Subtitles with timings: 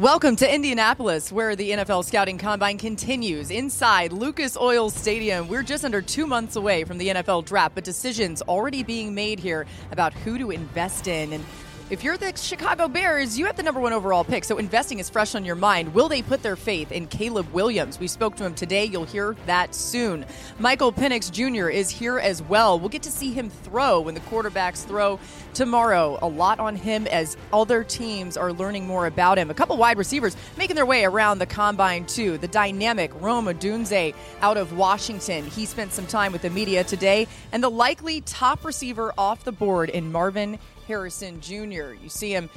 [0.00, 5.46] Welcome to Indianapolis, where the NFL Scouting Combine continues inside Lucas Oil Stadium.
[5.46, 9.38] We're just under two months away from the NFL draft, but decisions already being made
[9.38, 11.34] here about who to invest in.
[11.34, 11.44] And
[11.90, 15.10] if you're the Chicago Bears, you have the number one overall pick, so investing is
[15.10, 15.92] fresh on your mind.
[15.92, 17.98] Will they put their faith in Caleb Williams?
[17.98, 18.84] We spoke to him today.
[18.84, 20.24] You'll hear that soon.
[20.60, 21.68] Michael Penix Jr.
[21.68, 22.78] is here as well.
[22.78, 25.18] We'll get to see him throw when the quarterbacks throw
[25.52, 26.16] tomorrow.
[26.22, 29.50] A lot on him as other teams are learning more about him.
[29.50, 32.38] A couple wide receivers making their way around the combine, too.
[32.38, 35.44] The dynamic Rome Odunze out of Washington.
[35.44, 39.50] He spent some time with the media today, and the likely top receiver off the
[39.50, 40.56] board in Marvin
[40.90, 41.94] Harrison Jr.
[42.02, 42.50] You see him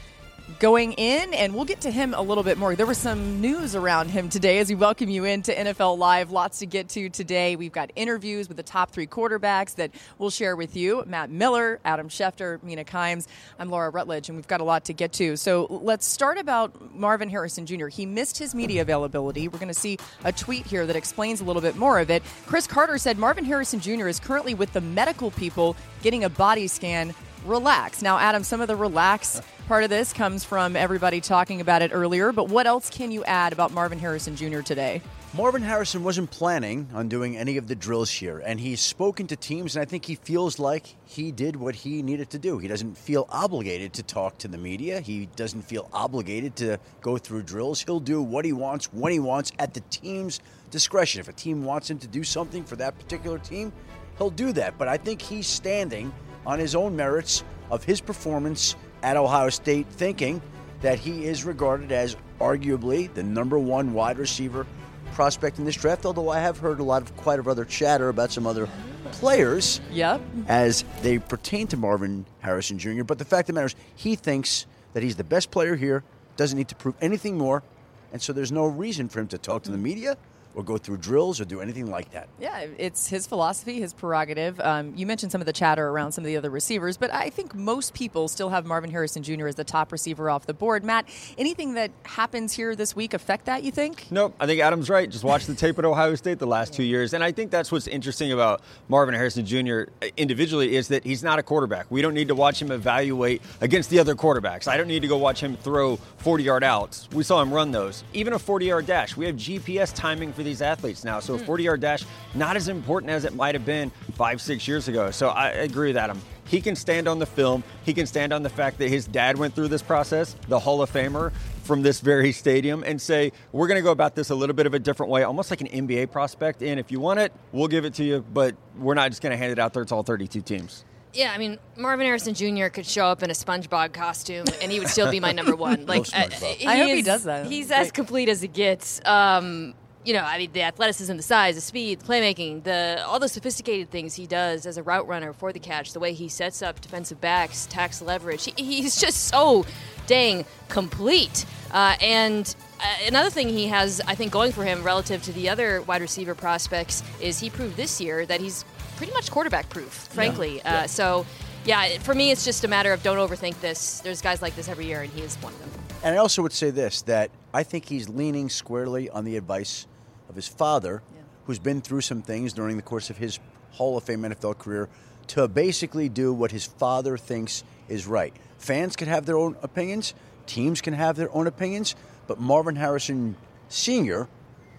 [0.60, 2.76] going in, and we'll get to him a little bit more.
[2.76, 6.32] There was some news around him today as we welcome you into NFL Live.
[6.32, 7.56] Lots to get to today.
[7.56, 11.80] We've got interviews with the top three quarterbacks that we'll share with you Matt Miller,
[11.86, 13.28] Adam Schefter, Mina Kimes.
[13.60, 15.38] I'm Laura Rutledge, and we've got a lot to get to.
[15.38, 17.88] So let's start about Marvin Harrison Jr.
[17.88, 19.48] He missed his media availability.
[19.48, 22.24] We're going to see a tweet here that explains a little bit more of it.
[22.48, 24.08] Chris Carter said Marvin Harrison Jr.
[24.08, 27.14] is currently with the medical people getting a body scan
[27.46, 28.02] relax.
[28.02, 31.92] Now, Adam, some of the relax part of this comes from everybody talking about it
[31.94, 34.62] earlier, but what else can you add about Marvin Harrison Jr.
[34.62, 35.02] today?
[35.36, 39.36] Marvin Harrison wasn't planning on doing any of the drills here, and he's spoken to
[39.36, 42.60] teams, and I think he feels like he did what he needed to do.
[42.60, 45.00] He doesn't feel obligated to talk to the media.
[45.00, 47.82] He doesn't feel obligated to go through drills.
[47.82, 51.20] He'll do what he wants, when he wants, at the team's discretion.
[51.20, 53.74] If a team wants him to do something for that particular team,
[54.20, 54.78] he'll do that.
[54.78, 56.14] But I think he's standing
[56.46, 60.42] on his own merits of his performance at Ohio State, thinking
[60.82, 64.68] that he is regarded as arguably the number one wide receiver
[65.14, 66.06] prospect in this draft.
[66.06, 68.68] Although I have heard a lot of quite a other chatter about some other
[69.12, 73.04] players, yep, as they pertain to Marvin Harrison Jr.
[73.04, 76.04] But the fact of the matter is, he thinks that he's the best player here,
[76.36, 77.64] doesn't need to prove anything more,
[78.12, 80.18] and so there's no reason for him to talk to the media
[80.56, 82.30] or go through drills or do anything like that.
[82.40, 84.60] Yeah, it's his philosophy, his prerogative.
[84.60, 87.30] Um, you mentioned some of the chatter around some of the other receivers, but I
[87.30, 89.48] think most people still have Marvin Harrison Jr.
[89.48, 90.84] as the top receiver off the board.
[90.84, 91.06] Matt,
[91.38, 94.08] anything that happens here this week affect that, you think?
[94.12, 94.36] Nope.
[94.40, 95.10] I think Adam's right.
[95.10, 97.14] Just watch the tape at Ohio State the last two years.
[97.14, 99.84] And I think that's what's interesting about Marvin Harrison Jr.
[100.18, 101.88] individually is that he's not a quarterback.
[101.90, 104.68] We don't need to watch him evaluate against the other quarterbacks.
[104.68, 107.10] I don't need to go watch him throw 40 yard outs.
[107.14, 108.04] We saw him run those.
[108.14, 109.18] Even a 40 yard dash.
[109.18, 111.20] We have GPS timing for these athletes now.
[111.20, 111.46] So a hmm.
[111.46, 112.04] 40 yard dash,
[112.36, 115.12] not as important as it might have been five, six years ago.
[115.12, 116.22] So I agree with Adam.
[116.46, 117.64] He can stand on the film.
[117.84, 120.82] He can stand on the fact that his dad went through this process, the Hall
[120.82, 121.32] of Famer
[121.64, 124.66] from this very stadium, and say, we're going to go about this a little bit
[124.66, 126.62] of a different way, almost like an NBA prospect.
[126.62, 129.32] And if you want it, we'll give it to you, but we're not just going
[129.32, 130.84] to hand it out there to all 32 teams.
[131.14, 132.68] Yeah, I mean, Marvin Harrison Jr.
[132.68, 135.86] could show up in a SpongeBob costume, and he would still be my number one.
[135.94, 136.28] Like, uh,
[136.66, 137.46] I hope is, he does that.
[137.46, 139.00] He's as complete as it gets.
[139.06, 143.20] Um, you know, I mean, the athleticism, the size, the speed, the playmaking, the all
[143.20, 146.28] the sophisticated things he does as a route runner for the catch, the way he
[146.28, 148.46] sets up defensive backs, tax leverage.
[148.46, 149.66] He, he's just so
[150.08, 151.46] dang complete.
[151.72, 155.50] Uh, and uh, another thing he has, I think, going for him relative to the
[155.50, 158.66] other wide receiver prospects is he proved this year that he's
[158.98, 160.58] pretty much quarterback proof, frankly.
[160.58, 160.70] Yeah.
[160.70, 160.86] Uh, yeah.
[160.86, 161.26] So,
[161.66, 164.02] yeah, for me, it's just a matter of don't overthink this.
[164.02, 165.70] There's guys like this every year, and he is one of them.
[166.04, 169.88] And I also would say this that I think he's leaning squarely on the advice
[170.34, 171.22] of his father, yeah.
[171.46, 173.40] who's been through some things during the course of his
[173.74, 174.90] Hall of Fame NFL career,
[175.28, 178.34] to basically do what his father thinks is right.
[178.58, 180.16] Fans can have their own opinions,
[180.48, 181.96] teams can have their own opinions,
[182.26, 183.36] but Marvin Harrison
[183.70, 184.28] Sr.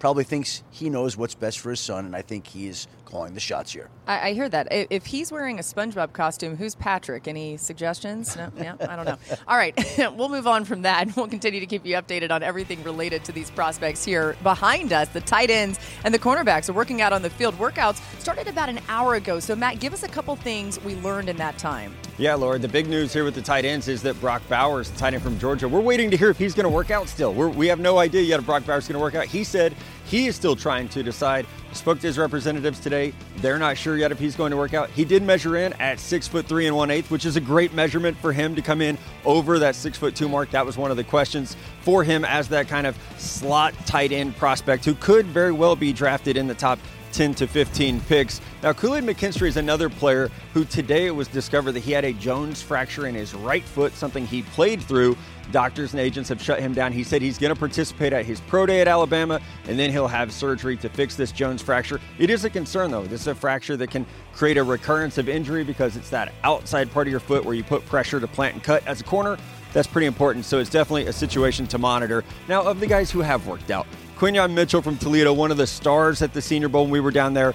[0.05, 3.39] probably thinks he knows what's best for his son, and I think he's calling the
[3.39, 3.89] shots here.
[4.05, 4.67] I, I, hear that.
[4.69, 7.27] If he's wearing a SpongeBob costume, who's Patrick?
[7.27, 8.35] Any suggestions?
[8.35, 9.17] No, yeah, I don't know.
[9.47, 9.73] All right,
[10.15, 11.15] we'll move on from that.
[11.15, 15.09] We'll continue to keep you updated on everything related to these prospects here behind us.
[15.09, 17.57] The tight ends and the cornerbacks are working out on the field.
[17.57, 19.39] Workouts started about an hour ago.
[19.39, 21.95] So, Matt, give us a couple things we learned in that time.
[22.17, 25.13] Yeah, Laura, the big news here with the tight ends is that Brock Bowers, tight
[25.13, 27.33] end from Georgia, we're waiting to hear if he's going to work out still.
[27.33, 29.25] We're, we have no idea yet if Brock Bowers is going to work out.
[29.25, 29.75] He said
[30.05, 31.45] He is still trying to decide.
[31.73, 33.11] Spoke to his representatives today.
[33.37, 34.89] They're not sure yet if he's going to work out.
[34.91, 37.73] He did measure in at six foot three and one eighth, which is a great
[37.73, 40.51] measurement for him to come in over that six foot two mark.
[40.51, 44.37] That was one of the questions for him as that kind of slot tight end
[44.37, 46.79] prospect who could very well be drafted in the top
[47.15, 48.41] 10 to 15 picks.
[48.61, 52.11] Now, Kool McKinstry is another player who today it was discovered that he had a
[52.13, 55.15] Jones fracture in his right foot, something he played through.
[55.51, 56.91] Doctors and agents have shut him down.
[56.91, 60.07] He said he's going to participate at his pro day at Alabama, and then he'll
[60.07, 62.01] have surgery to fix this Jones fracture.
[62.17, 63.05] It is a concern, though.
[63.05, 66.91] This is a fracture that can create a recurrence of injury because it's that outside
[66.91, 68.85] part of your foot where you put pressure to plant and cut.
[68.87, 69.37] As a corner,
[69.71, 70.43] that's pretty important.
[70.45, 72.23] So it's definitely a situation to monitor.
[72.49, 75.67] Now, of the guys who have worked out, Quinyon Mitchell from Toledo, one of the
[75.67, 77.53] stars at the Senior Bowl when we were down there.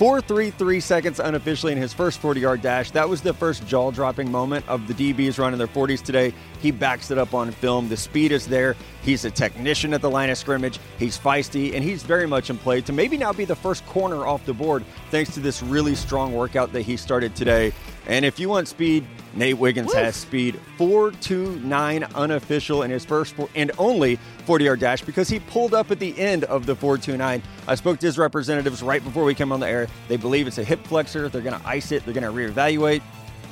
[0.00, 2.90] 4.33 seconds unofficially in his first 40 yard dash.
[2.90, 6.34] That was the first jaw dropping moment of the DBs running their 40s today.
[6.60, 7.88] He backs it up on film.
[7.88, 8.74] The speed is there.
[9.02, 10.80] He's a technician at the line of scrimmage.
[10.98, 14.26] He's feisty, and he's very much in play to maybe now be the first corner
[14.26, 17.72] off the board thanks to this really strong workout that he started today.
[18.10, 19.94] And if you want speed, Nate Wiggins Woo.
[19.94, 24.16] has speed 429 unofficial in his first four, and only
[24.46, 27.40] 40 yard dash because he pulled up at the end of the 429.
[27.68, 29.86] I spoke to his representatives right before we came on the air.
[30.08, 31.28] They believe it's a hip flexor.
[31.28, 33.00] They're going to ice it, they're going to reevaluate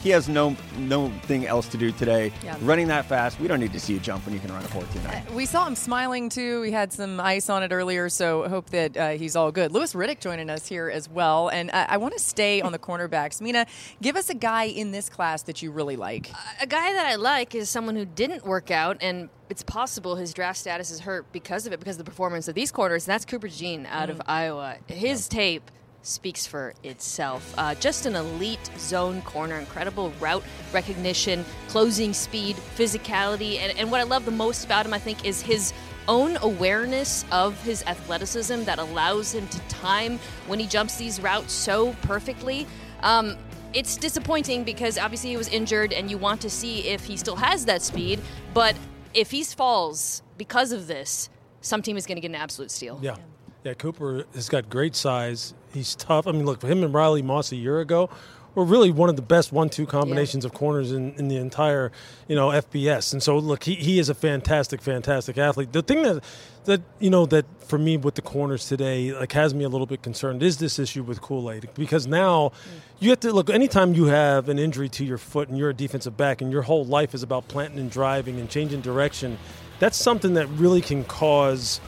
[0.02, 2.32] he has no no thing else to do today.
[2.44, 2.56] Yeah.
[2.62, 4.68] Running that fast, we don't need to see you jump when you can run a
[4.68, 6.60] 14 uh, We saw him smiling too.
[6.60, 9.72] We had some ice on it earlier, so hope that uh, he's all good.
[9.72, 12.78] Louis Riddick joining us here as well, and I, I want to stay on the
[12.78, 13.40] cornerbacks.
[13.48, 13.66] Mina,
[14.00, 16.30] give us a guy in this class that you really like.
[16.60, 20.34] A guy that I like is someone who didn't work out and it's possible his
[20.34, 23.06] draft status is hurt because of it, because of the performance of these corners.
[23.06, 24.12] And that's Cooper Jean out mm.
[24.12, 24.76] of Iowa.
[24.86, 25.38] His yeah.
[25.38, 25.70] tape
[26.08, 27.54] speaks for itself.
[27.56, 34.00] Uh, just an elite zone corner, incredible route recognition, closing speed, physicality, and, and what
[34.00, 35.72] I love the most about him, I think, is his
[36.08, 41.52] own awareness of his athleticism that allows him to time when he jumps these routes
[41.52, 42.66] so perfectly.
[43.02, 43.36] Um,
[43.74, 47.36] it's disappointing because obviously he was injured and you want to see if he still
[47.36, 48.20] has that speed,
[48.54, 48.74] but
[49.12, 51.28] if he falls because of this,
[51.60, 52.98] some team is going to get an absolute steal.
[53.02, 53.16] Yeah.
[53.64, 55.52] Yeah, Cooper has got great size.
[55.78, 56.26] He's tough.
[56.26, 58.10] I mean, look, him and Riley Moss a year ago
[58.56, 60.48] were really one of the best one-two combinations yeah.
[60.48, 61.92] of corners in, in the entire,
[62.26, 63.12] you know, FBS.
[63.12, 65.72] And so, look, he, he is a fantastic, fantastic athlete.
[65.72, 66.24] The thing that
[66.64, 69.86] that you know that for me with the corners today like has me a little
[69.86, 72.52] bit concerned is this issue with Kool-Aid because now mm.
[72.98, 75.74] you have to look anytime you have an injury to your foot and you're a
[75.74, 79.38] defensive back and your whole life is about planting and driving and changing direction,
[79.78, 81.80] that's something that really can cause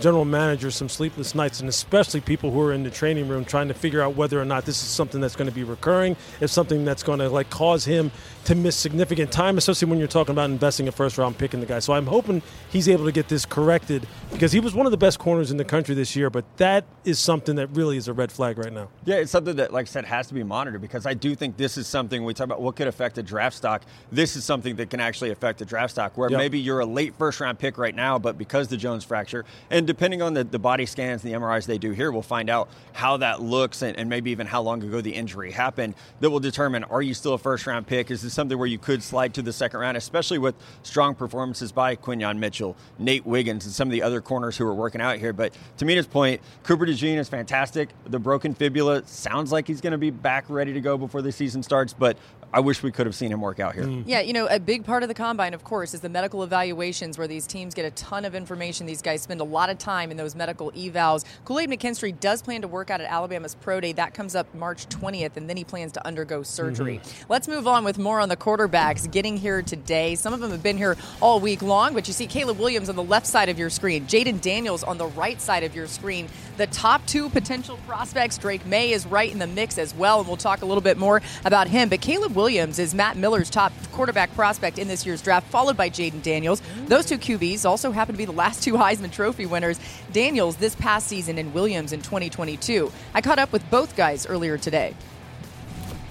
[0.00, 3.68] general managers some sleepless nights, and especially people who are in the training room trying
[3.68, 6.50] to figure out whether or not this is something that's going to be recurring, if
[6.50, 8.10] something that's going to like cause him
[8.44, 11.60] to miss significant time, especially when you're talking about investing a first round pick in
[11.60, 11.78] the guy.
[11.80, 12.40] So I'm hoping
[12.70, 15.56] he's able to get this corrected because he was one of the best corners in
[15.56, 18.72] the country this year, but that is something that really is a red flag right
[18.72, 18.88] now.
[19.04, 21.56] Yeah, it's something that, like I said, has to be monitored because I do think
[21.56, 23.82] this is something we talk about what could affect a draft stock.
[24.12, 26.38] This is something that can actually affect a draft stock where yep.
[26.38, 29.87] maybe you're a late first round pick right now, but because the Jones fracture, and
[29.88, 32.68] depending on the, the body scans and the MRIs they do here, we'll find out
[32.92, 36.40] how that looks and, and maybe even how long ago the injury happened that will
[36.40, 38.10] determine are you still a first round pick?
[38.10, 41.72] Is this something where you could slide to the second round, especially with strong performances
[41.72, 45.16] by Quinyon Mitchell, Nate Wiggins, and some of the other corners who are working out
[45.16, 45.32] here.
[45.32, 47.88] But to Mina's point, Cooper DeJean is fantastic.
[48.04, 51.32] The broken fibula sounds like he's going to be back ready to go before the
[51.32, 52.18] season starts, but
[52.52, 53.84] I wish we could have seen him work out here.
[53.84, 54.04] Mm.
[54.06, 57.18] Yeah, you know, a big part of the combine, of course, is the medical evaluations
[57.18, 58.86] where these teams get a ton of information.
[58.86, 61.24] These guys spend a lot of time in those medical evals.
[61.44, 63.92] Kool Aid McKinstry does plan to work out at Alabama's Pro Day.
[63.92, 66.98] That comes up March 20th, and then he plans to undergo surgery.
[66.98, 67.32] Mm-hmm.
[67.32, 70.14] Let's move on with more on the quarterbacks getting here today.
[70.14, 72.96] Some of them have been here all week long, but you see Caleb Williams on
[72.96, 76.28] the left side of your screen, Jayden Daniels on the right side of your screen.
[76.56, 80.26] The top two potential prospects, Drake Maye is right in the mix as well, and
[80.26, 81.90] we'll talk a little bit more about him.
[81.90, 85.90] But Caleb Williams is Matt Miller's top quarterback prospect in this year's draft, followed by
[85.90, 86.62] Jayden Daniels.
[86.86, 89.80] Those two QBs also happen to be the last two Heisman Trophy winners.
[90.12, 92.92] Daniels this past season and Williams in 2022.
[93.12, 94.94] I caught up with both guys earlier today.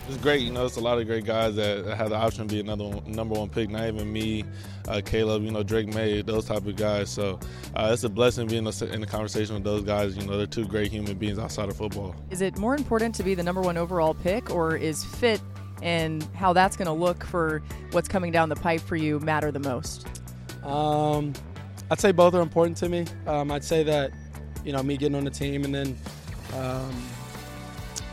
[0.09, 0.65] It's great, you know.
[0.65, 3.35] It's a lot of great guys that have the option to be another one, number
[3.35, 3.69] one pick.
[3.69, 4.43] Not even me,
[4.89, 7.09] uh, Caleb, you know, Drake Maye, those type of guys.
[7.09, 7.39] So
[7.73, 10.17] uh, it's a blessing being in the conversation with those guys.
[10.17, 12.15] You know, they're two great human beings outside of football.
[12.31, 15.39] Is it more important to be the number one overall pick, or is fit
[15.81, 19.51] and how that's going to look for what's coming down the pipe for you matter
[19.51, 20.07] the most?
[20.63, 21.33] Um,
[21.89, 23.05] I'd say both are important to me.
[23.25, 24.11] Um, I'd say that,
[24.65, 25.97] you know, me getting on the team and then
[26.53, 27.03] um,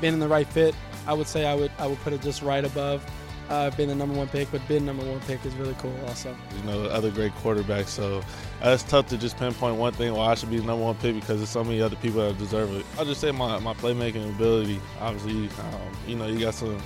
[0.01, 0.75] being in the right fit,
[1.07, 3.05] I would say I would I would put it just right above
[3.51, 6.35] uh, being the number one pick, but being number one pick is really cool also.
[6.57, 7.89] You know, other great quarterbacks.
[7.89, 8.19] So
[8.63, 10.95] uh, it's tough to just pinpoint one thing why I should be the number one
[10.97, 12.87] pick because there's so many other people that deserve it.
[12.99, 14.81] I'll just say my, my playmaking ability.
[15.01, 16.81] Obviously, um, you know, you got some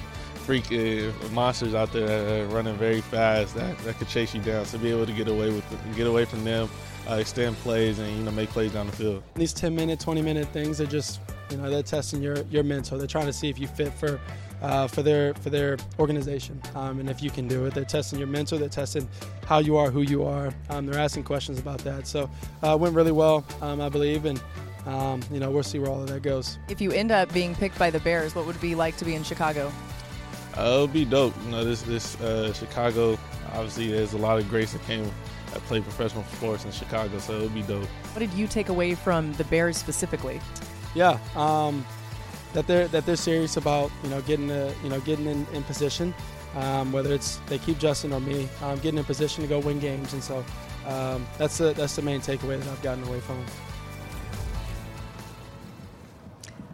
[0.49, 4.41] freak uh, monsters out there that are running very fast that, that could chase you
[4.41, 4.65] down.
[4.65, 5.63] So be able to get away with
[5.95, 6.71] get away from them,
[7.07, 9.23] uh, extend plays, and you know make plays down the field.
[9.35, 12.97] These 10 minute, 20 minute things are just you know they're testing your your mental.
[12.97, 14.19] They're trying to see if you fit for.
[14.61, 18.19] Uh, for their for their organization, um, and if you can do it, they're testing
[18.19, 18.59] your mental.
[18.59, 19.09] They're testing
[19.47, 20.53] how you are, who you are.
[20.69, 22.09] Um, they're asking questions about that.
[22.09, 22.29] So
[22.65, 24.43] uh, it went really well, um, I believe, and
[24.85, 26.59] um, you know we'll see where all of that goes.
[26.69, 29.05] If you end up being picked by the Bears, what would it be like to
[29.05, 29.71] be in Chicago?
[30.59, 31.35] Uh, it'll be dope.
[31.45, 33.17] You know, this this uh, Chicago.
[33.53, 35.05] Obviously, there's a lot of greats that came
[35.53, 37.85] that played professional sports in Chicago, so it'll be dope.
[38.13, 40.41] What did you take away from the Bears specifically?
[40.95, 41.87] Yeah, um,
[42.55, 45.63] that they're that they're serious about you know getting a, you know getting in, in
[45.63, 46.13] position,
[46.57, 49.79] um, whether it's they keep Justin or me, um, getting in position to go win
[49.79, 50.45] games, and so
[50.87, 53.45] um, that's the that's the main takeaway that I've gotten away from.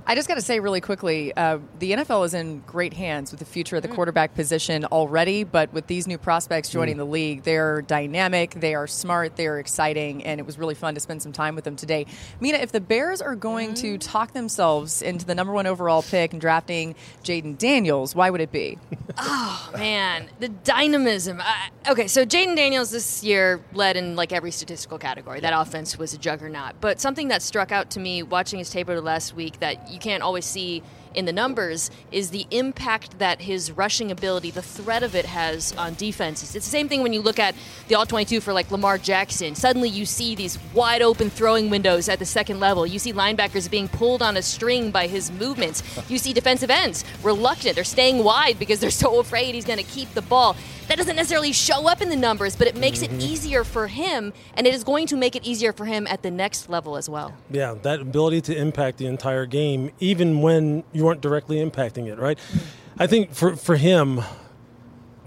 [0.06, 3.40] I just got to say really quickly, uh, the NFL is in great hands with
[3.40, 3.94] the future of the mm.
[3.94, 5.44] quarterback position already.
[5.44, 6.98] But with these new prospects joining mm.
[6.98, 10.94] the league, they're dynamic, they are smart, they are exciting, and it was really fun
[10.94, 12.04] to spend some time with them today.
[12.38, 13.98] Mina, if the Bears are going to mm.
[14.00, 18.52] talk themselves into the number one overall pick and drafting Jayden Daniels, why would it
[18.52, 18.78] be?
[19.16, 21.40] Oh man, the dynamism.
[21.40, 25.38] I, okay, so Jayden Daniels this year led in like every statistical category.
[25.38, 26.80] That offense was a juggernaut.
[26.80, 29.88] But something that struck out to me watching his tape over the last week that
[29.94, 30.82] you can't always see
[31.14, 35.72] in the numbers is the impact that his rushing ability, the threat of it has
[35.76, 36.54] on defenses.
[36.54, 37.54] It's the same thing when you look at
[37.88, 39.54] the All 22 for like Lamar Jackson.
[39.54, 42.86] Suddenly you see these wide open throwing windows at the second level.
[42.86, 45.82] You see linebackers being pulled on a string by his movements.
[46.08, 47.74] You see defensive ends reluctant.
[47.74, 50.56] They're staying wide because they're so afraid he's going to keep the ball.
[50.88, 53.20] That doesn't necessarily show up in the numbers, but it makes it mm-hmm.
[53.20, 56.30] easier for him, and it is going to make it easier for him at the
[56.30, 57.34] next level as well.
[57.50, 62.18] Yeah, that ability to impact the entire game, even when you aren't directly impacting it,
[62.18, 62.38] right?
[62.98, 64.22] I think for for him,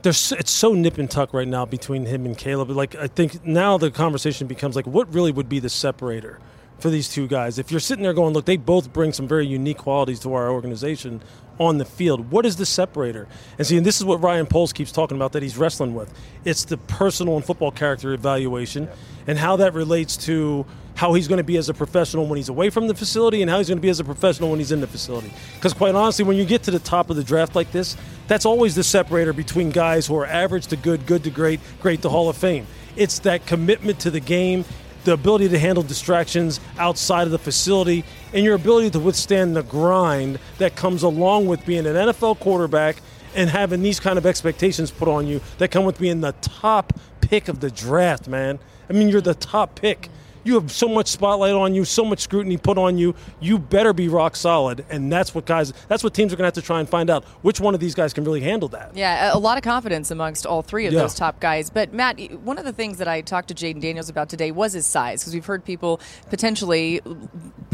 [0.03, 2.69] there's it's so nip and tuck right now between him and Caleb.
[2.69, 6.39] Like I think now the conversation becomes like, what really would be the separator
[6.79, 7.59] for these two guys?
[7.59, 10.49] If you're sitting there going, look, they both bring some very unique qualities to our
[10.49, 11.21] organization
[11.59, 12.31] on the field.
[12.31, 13.27] What is the separator?
[13.57, 16.13] And see, and this is what Ryan Poles keeps talking about that he's wrestling with.
[16.45, 18.87] It's the personal and football character evaluation
[19.27, 20.65] and how that relates to
[20.95, 23.51] how he's going to be as a professional when he's away from the facility and
[23.51, 25.31] how he's going to be as a professional when he's in the facility.
[25.55, 27.95] Because quite honestly, when you get to the top of the draft like this,
[28.27, 32.01] that's always the separator between guys who are average to good, good to great, great
[32.01, 32.65] to Hall of Fame.
[32.95, 34.65] It's that commitment to the game
[35.07, 38.03] the ability to handle distractions outside of the facility,
[38.33, 42.97] and your ability to withstand the grind that comes along with being an NFL quarterback
[43.33, 46.91] and having these kind of expectations put on you that come with being the top
[47.21, 48.59] pick of the draft, man.
[48.89, 50.09] I mean, you're the top pick.
[50.43, 53.15] You have so much spotlight on you, so much scrutiny put on you.
[53.41, 55.73] You better be rock solid, and that's what guys.
[55.89, 57.81] That's what teams are going to have to try and find out which one of
[57.81, 58.95] these guys can really handle that.
[58.95, 61.01] Yeah, a lot of confidence amongst all three of Yeah.
[61.01, 61.69] those top guys.
[61.69, 64.71] But Matt, one of the things that I talked to Jayden Daniels about today was
[64.71, 67.01] his size, because we've heard people potentially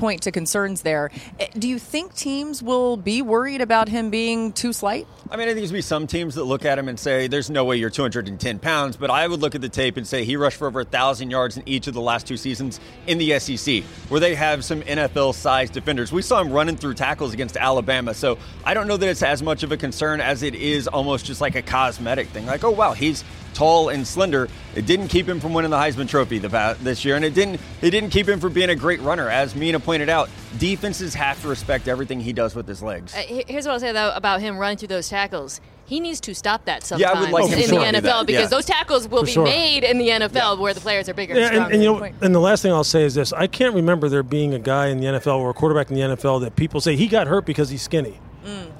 [0.04, 1.10] point to concerns there.
[1.40, 5.08] Eh, Do you think teams will be worried about him being too slight?
[5.32, 7.50] I mean, I think there's be some teams that look at him and say, "There's
[7.50, 10.36] no way you're 210 pounds." But I would look at the tape and say he
[10.36, 13.40] rushed for over a thousand yards in each of the last two seasons in the
[13.40, 16.12] SEC, where they have some NFL-sized defenders.
[16.12, 19.42] We saw him running through tackles against Alabama, so I don't know that it's as
[19.42, 22.46] much of a concern as it is almost just like a cosmetic thing.
[22.46, 24.48] Like, oh wow, he's tall and slender.
[24.76, 27.60] It didn't keep him from winning the Heisman Trophy the, this year, and it didn't.
[27.82, 30.30] It didn't keep him from being a great runner, as Mina pointed out.
[30.58, 33.14] Defenses have to respect everything he does with his legs.
[33.16, 35.62] Uh, here's what I'll say though about him running through those tackles.
[35.86, 38.02] He needs to stop that Yeah, I sometimes would like in to the do NFL
[38.02, 39.44] that, because those tackles will For be sure.
[39.44, 42.10] made in the NFL where the players are bigger Yeah, and and, and you know,
[42.22, 44.88] and the last thing I'll say is this: I can't remember there being a guy
[44.88, 47.46] in the NFL or a quarterback in the NFL that people say he got hurt
[47.46, 48.20] because he's skinny.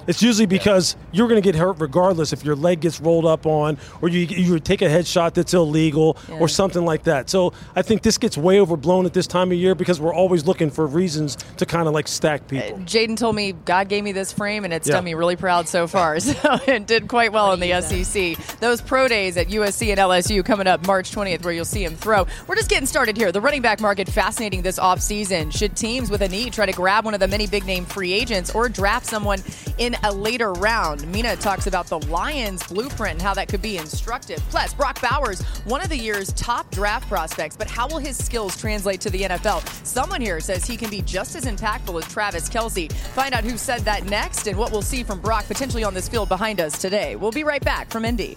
[0.06, 3.46] It's usually because you're going to get hurt regardless if your leg gets rolled up
[3.46, 6.38] on, or you you take a headshot that's illegal, Yeah.
[6.38, 7.30] or something like that.
[7.30, 10.44] So I think this gets way overblown at this time of year because we're always
[10.46, 12.78] looking for reasons to kind of like stack uh, people.
[12.80, 14.94] Jayden told me God gave me this frame, and it's Yeah.
[14.94, 16.18] done me really proud so far.
[16.20, 18.36] So it did quite well in the SEC.
[18.60, 21.94] Those pro days at USC and LSU coming up March 20th, where you'll see him
[21.96, 22.26] throw.
[22.46, 23.30] We're just getting started here.
[23.32, 25.52] The running back market fascinating this offseason.
[25.52, 28.12] Should teams with a need try to grab one of the many big name free
[28.12, 29.38] agents or draft someone
[29.78, 31.06] in in a later round.
[31.08, 34.38] Mina talks about the Lions blueprint and how that could be instructive.
[34.50, 38.56] Plus, Brock Bowers, one of the year's top draft prospects, but how will his skills
[38.56, 39.66] translate to the NFL?
[39.84, 42.92] Someone here says he can be just as impactful as Travis Kelce.
[42.92, 46.08] Find out who said that next and what we'll see from Brock potentially on this
[46.08, 47.16] field behind us today.
[47.16, 48.36] We'll be right back from Indy.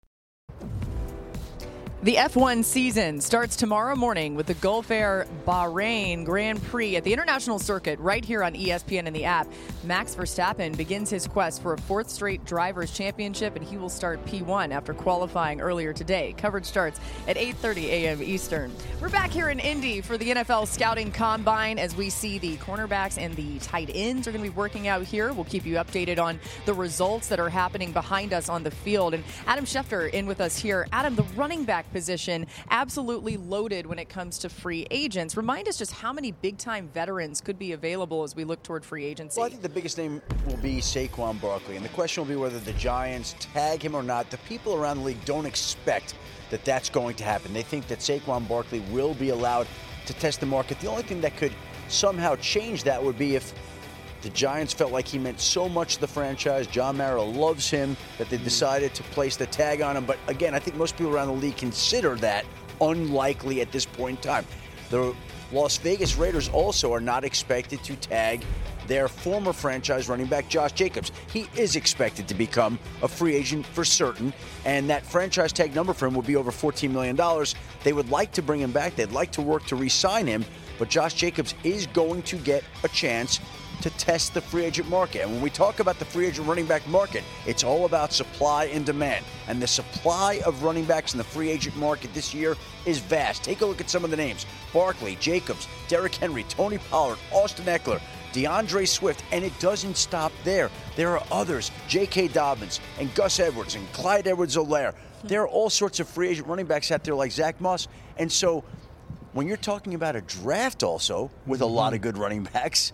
[2.03, 7.13] The F1 season starts tomorrow morning with the Gulf Air Bahrain Grand Prix at the
[7.13, 9.47] international circuit right here on ESPN and the app.
[9.83, 14.25] Max Verstappen begins his quest for a fourth straight drivers championship and he will start
[14.25, 16.33] P1 after qualifying earlier today.
[16.37, 18.23] Coverage starts at 8:30 a.m.
[18.23, 18.73] Eastern.
[18.99, 23.19] We're back here in Indy for the NFL scouting combine as we see the cornerbacks
[23.19, 25.33] and the tight ends are going to be working out here.
[25.33, 29.13] We'll keep you updated on the results that are happening behind us on the field
[29.13, 30.87] and Adam Schefter in with us here.
[30.91, 35.37] Adam, the running back position absolutely loaded when it comes to free agents.
[35.37, 38.83] Remind us just how many big time veterans could be available as we look toward
[38.83, 39.39] free agency.
[39.39, 42.35] Well, I think the biggest name will be Saquon Barkley, and the question will be
[42.35, 44.29] whether the Giants tag him or not.
[44.29, 46.15] The people around the league don't expect
[46.49, 47.53] that that's going to happen.
[47.53, 49.67] They think that Saquon Barkley will be allowed
[50.05, 50.79] to test the market.
[50.79, 51.53] The only thing that could
[51.87, 53.53] somehow change that would be if
[54.21, 56.67] the Giants felt like he meant so much to the franchise.
[56.67, 58.43] John Mara loves him that they mm.
[58.43, 60.05] decided to place the tag on him.
[60.05, 62.45] But again, I think most people around the league consider that
[62.79, 64.45] unlikely at this point in time.
[64.89, 65.15] The
[65.51, 68.43] Las Vegas Raiders also are not expected to tag
[68.87, 71.11] their former franchise running back Josh Jacobs.
[71.31, 74.33] He is expected to become a free agent for certain,
[74.65, 77.17] and that franchise tag number for him will be over $14 million.
[77.83, 80.45] They would like to bring him back, they'd like to work to re sign him,
[80.79, 83.39] but Josh Jacobs is going to get a chance
[83.81, 85.21] to test the free agent market.
[85.21, 88.65] And when we talk about the free agent running back market, it's all about supply
[88.65, 89.25] and demand.
[89.47, 93.43] And the supply of running backs in the free agent market this year is vast.
[93.43, 97.65] Take a look at some of the names Barkley, Jacobs, Derrick Henry, Tony Pollard, Austin
[97.65, 98.01] Ekeler.
[98.33, 100.69] D'Andre Swift, and it doesn't stop there.
[100.95, 102.29] There are others, J.K.
[102.29, 104.93] Dobbins and Gus Edwards and Clyde Edwards-Helaire.
[105.25, 107.87] There are all sorts of free agent running backs out there like Zach Moss.
[108.17, 108.63] And so
[109.33, 112.93] when you're talking about a draft also with a lot of good running backs,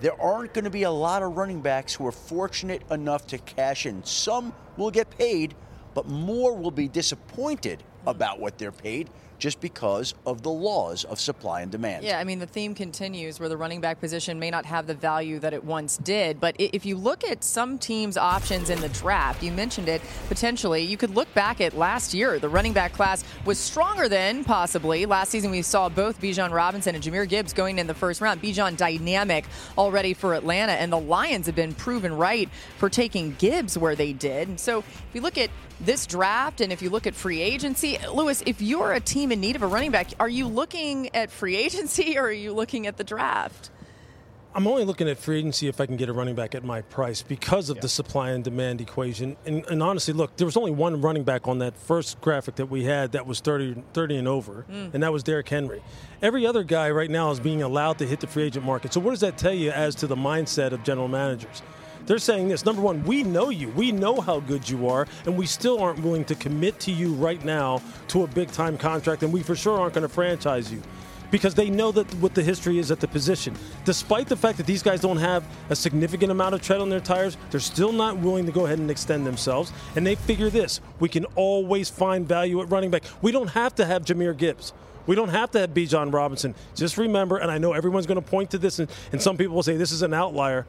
[0.00, 3.38] there aren't going to be a lot of running backs who are fortunate enough to
[3.38, 4.04] cash in.
[4.04, 5.54] Some will get paid,
[5.94, 11.20] but more will be disappointed about what they're paid just because of the laws of
[11.20, 12.04] supply and demand.
[12.04, 14.94] Yeah, I mean, the theme continues where the running back position may not have the
[14.94, 16.40] value that it once did.
[16.40, 20.82] But if you look at some teams' options in the draft, you mentioned it potentially,
[20.82, 22.38] you could look back at last year.
[22.38, 25.06] The running back class was stronger than possibly.
[25.06, 28.42] Last season, we saw both Bijan Robinson and Jahmyr Gibbs going in the first round.
[28.42, 29.44] Bijan dynamic
[29.76, 34.12] already for Atlanta, and the Lions have been proven right for taking Gibbs where they
[34.12, 34.48] did.
[34.48, 37.98] And so if you look at this draft and if you look at free agency,
[38.12, 41.30] Louis, if you're a team in need of a running back, are you looking at
[41.30, 43.70] free agency or are you looking at the draft?
[44.56, 46.80] I'm only looking at free agency if I can get a running back at my
[46.80, 47.82] price because of yeah.
[47.82, 49.36] the supply and demand equation.
[49.44, 52.70] And, and, honestly, look, there was only one running back on that first graphic that
[52.70, 54.94] we had that was 30, 30 and over, mm.
[54.94, 55.82] and that was Derrick Henry.
[56.22, 58.94] Every other guy right now is being allowed to hit the free agent market.
[58.94, 61.60] So, what does that tell you as to the mindset of general managers?
[62.06, 65.36] They're saying this number one, we know you, we know how good you are, and
[65.36, 69.22] we still aren't willing to commit to you right now to a big time contract,
[69.22, 70.80] and we for sure aren't going to franchise you
[71.30, 73.54] because they know that what the history is at the position.
[73.84, 77.00] Despite the fact that these guys don't have a significant amount of tread on their
[77.00, 79.72] tires, they're still not willing to go ahead and extend themselves.
[79.96, 83.02] And they figure this we can always find value at running back.
[83.22, 84.72] We don't have to have Jahmyr Gibbs.
[85.06, 86.54] We don't have to have Bijan Robinson.
[86.74, 89.54] Just remember, and I know everyone's going to point to this, and, and some people
[89.54, 90.66] will say this is an outlier.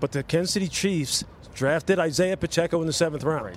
[0.00, 3.46] But the Kansas City Chiefs drafted Isaiah Pacheco in the seventh round.
[3.46, 3.56] Right.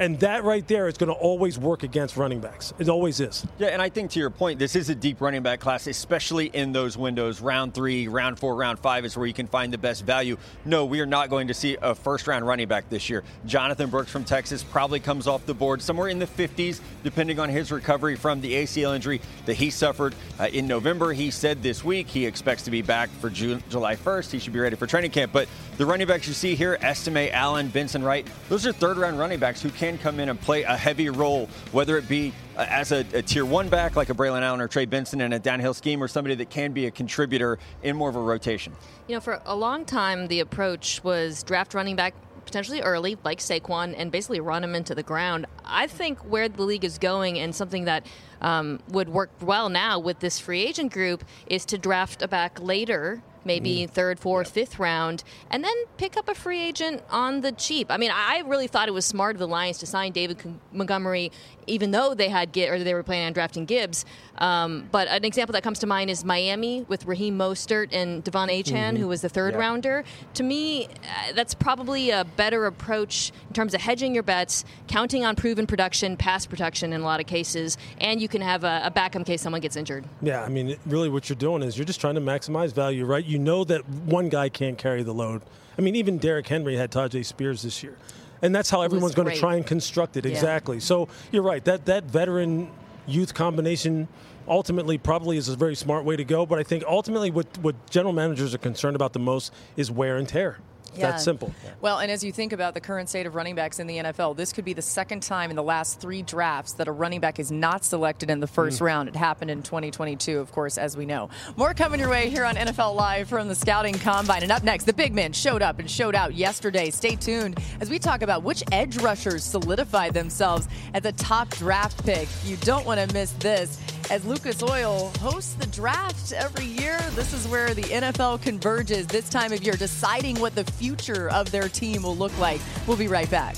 [0.00, 2.72] And that right there is going to always work against running backs.
[2.78, 3.44] It always is.
[3.58, 6.46] Yeah, and I think to your point, this is a deep running back class, especially
[6.46, 7.40] in those windows.
[7.40, 10.36] Round three, round four, round five is where you can find the best value.
[10.64, 13.24] No, we are not going to see a first round running back this year.
[13.44, 17.48] Jonathan Brooks from Texas probably comes off the board somewhere in the 50s, depending on
[17.48, 21.12] his recovery from the ACL injury that he suffered uh, in November.
[21.12, 24.30] He said this week he expects to be back for June, July 1st.
[24.30, 25.32] He should be ready for training camp.
[25.32, 29.18] But the running backs you see here, Estime, Allen, Benson Wright, those are third round
[29.18, 32.66] running backs who can come in and play a heavy role, whether it be uh,
[32.68, 35.38] as a, a, tier one back like a Braelon Allen or Trey Benson in a
[35.38, 38.74] downhill scheme, or somebody that can be a contributor in more of a rotation.
[39.06, 43.38] You know, for a long time, the approach was draft running back potentially early, like
[43.40, 45.46] Saquon, and basically run him into the ground.
[45.64, 48.06] I think where the league is going and something that
[48.40, 52.58] um, would work well now with this free agent group is to draft a back
[52.60, 53.90] later maybe mm.
[53.90, 57.90] third, fourth, fifth round, and then pick up a free agent on the cheap.
[57.90, 60.38] I mean, I really thought it was smart of the Lions to sign David
[60.72, 61.32] Montgomery,
[61.66, 64.04] even though they had or they were planning on drafting Gibbs.
[64.38, 68.48] Um, but an example that comes to mind is Miami with Raheem Mostert and De'Von
[68.48, 68.96] Achane, mm-hmm.
[68.96, 69.60] who was the third yeah.
[69.60, 70.04] rounder.
[70.34, 75.24] To me, uh, that's probably a better approach in terms of hedging your bets, counting
[75.24, 78.82] on proven production, pass protection in a lot of cases, and you can have a,
[78.84, 80.04] a backup in case someone gets injured.
[80.22, 83.24] Yeah, I mean, really, what you're doing is you're just trying to maximize value, right?
[83.28, 85.42] You know that one guy can't carry the load.
[85.76, 87.96] I mean, even Derrick Henry had Tyjae Spears this year
[88.42, 90.80] and that's how everyone's going to try and construct it exactly.
[90.80, 92.70] So you're right that that veteran
[93.06, 94.08] youth combination
[94.46, 96.46] ultimately probably is a very smart way to go.
[96.46, 100.16] But I think ultimately what what general managers are concerned about the most is wear
[100.16, 100.58] and tear.
[100.94, 101.10] Yeah.
[101.10, 101.52] That's simple.
[101.80, 104.36] Well, and as you think about the current state of running backs in the NFL,
[104.36, 107.38] this could be the second time in the last three drafts that a running back
[107.38, 108.86] is not selected in the first mm.
[108.86, 109.08] round.
[109.08, 111.30] It happened in 2022, of course, as we know.
[111.56, 114.42] More coming your way here on NFL Live from the Scouting Combine.
[114.42, 116.90] And up next, the big men showed up and showed out yesterday.
[116.90, 122.04] Stay tuned as we talk about which edge rushers solidified themselves at the top draft
[122.04, 122.28] pick.
[122.44, 123.78] You don't want to miss this
[124.10, 126.98] as Lucas Oil hosts the draft every year.
[127.14, 131.50] This is where the NFL converges this time of year, deciding what the future of
[131.50, 132.60] their team will look like.
[132.86, 133.56] We'll be right back.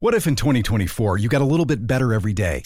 [0.00, 2.62] What if in 2024 you got a little bit better every day?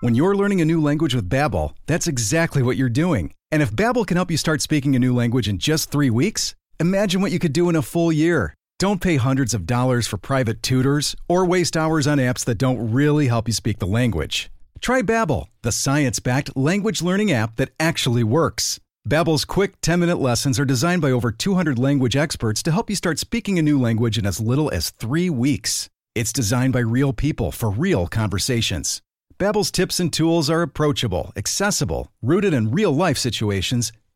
[0.00, 3.34] When you're learning a new language with Babbel, that's exactly what you're doing.
[3.50, 6.54] And if Babbel can help you start speaking a new language in just three weeks,
[6.78, 8.54] imagine what you could do in a full year.
[8.78, 12.92] Don't pay hundreds of dollars for private tutors or waste hours on apps that don't
[12.92, 14.52] really help you speak the language.
[14.80, 18.78] Try Babbel, the science-backed language learning app that actually works.
[19.04, 23.18] Babbel's quick 10-minute lessons are designed by over 200 language experts to help you start
[23.18, 25.88] speaking a new language in as little as 3 weeks.
[26.14, 29.02] It's designed by real people for real conversations.
[29.40, 33.90] Babbel's tips and tools are approachable, accessible, rooted in real-life situations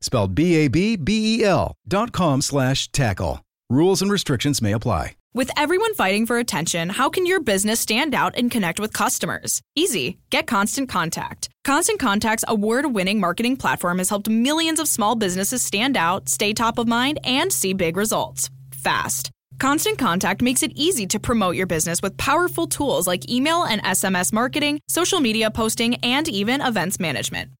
[0.00, 3.44] Spelled B-A-B-B-E-L dot com slash tackle.
[3.70, 5.12] Rules and restrictions may apply.
[5.34, 9.60] With everyone fighting for attention, how can your business stand out and connect with customers?
[9.76, 10.18] Easy.
[10.30, 11.50] Get Constant Contact.
[11.64, 16.78] Constant Contact's award-winning marketing platform has helped millions of small businesses stand out, stay top
[16.78, 18.48] of mind, and see big results.
[18.72, 19.30] Fast.
[19.58, 23.82] Constant Contact makes it easy to promote your business with powerful tools like email and
[23.82, 27.50] SMS marketing, social media posting, and even events management.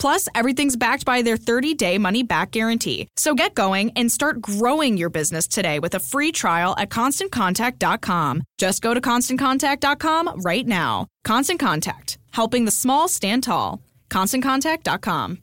[0.00, 3.06] Plus, everything's backed by their 30 day money back guarantee.
[3.16, 8.42] So get going and start growing your business today with a free trial at constantcontact.com.
[8.58, 11.06] Just go to constantcontact.com right now.
[11.22, 13.80] Constant Contact, helping the small stand tall.
[14.08, 15.38] ConstantContact.com.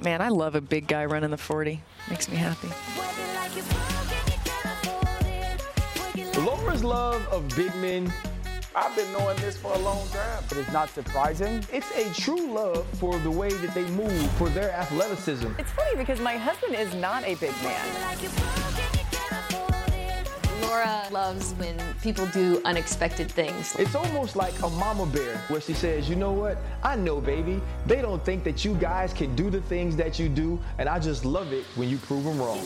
[0.00, 1.80] Man, I love a big guy running the 40.
[2.08, 2.68] Makes me happy.
[6.40, 8.10] Laura's love of big men
[8.72, 10.44] I've been knowing this for a long time.
[10.52, 11.64] It is not surprising.
[11.72, 15.48] It's a true love for the way that they move, for their athleticism.
[15.58, 17.84] It's funny because my husband is not a big man.
[20.62, 23.74] Laura loves when people do unexpected things.
[23.76, 26.56] It's almost like a mama bear where she says, you know what?
[26.84, 27.60] I know, baby.
[27.86, 31.00] They don't think that you guys can do the things that you do, and I
[31.00, 32.60] just love it when you prove them wrong.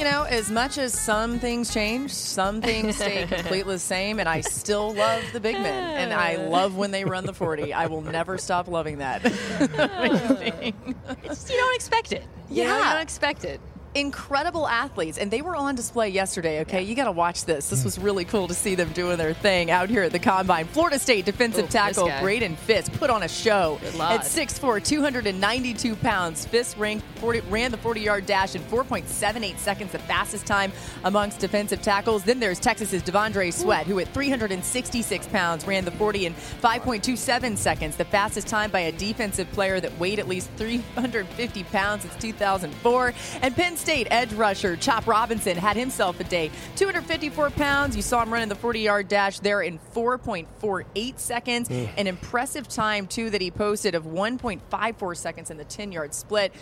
[0.00, 4.26] You know, as much as some things change, some things stay completely the same, and
[4.30, 7.74] I still love the big men, and I love when they run the 40.
[7.74, 9.20] I will never stop loving that.
[11.22, 12.24] It's just, you don't expect it.
[12.48, 13.60] You know, you don't expect it.
[13.92, 16.60] Incredible athletes, and they were on display yesterday.
[16.60, 17.68] Okay, you got to watch this.
[17.68, 20.66] This was really cool to see them doing their thing out here at the combine.
[20.66, 22.08] Florida State defensive Ooh, tackle.
[22.20, 26.46] Braden Fiske put on a show at 6'4", 292 pounds.
[26.46, 30.70] Fiske ran, 40, ran the 40-yard dash in 4.78 seconds, the fastest time
[31.02, 32.22] amongst defensive tackles.
[32.22, 37.96] Then there's Texas's T'Vondre Sweat, who at 366 pounds ran the 40 in 5.27 seconds,
[37.96, 43.14] the fastest time by a defensive player that weighed at least 350 pounds since 2004.
[43.42, 46.50] And Penn State edge rusher Chop Robinson had himself a day.
[46.76, 47.96] 254 pounds.
[47.96, 51.70] You saw him running the 40 yard dash there in 4.48 seconds.
[51.70, 56.52] An impressive time, too, that he posted of 1.54 seconds in the 10 yard split.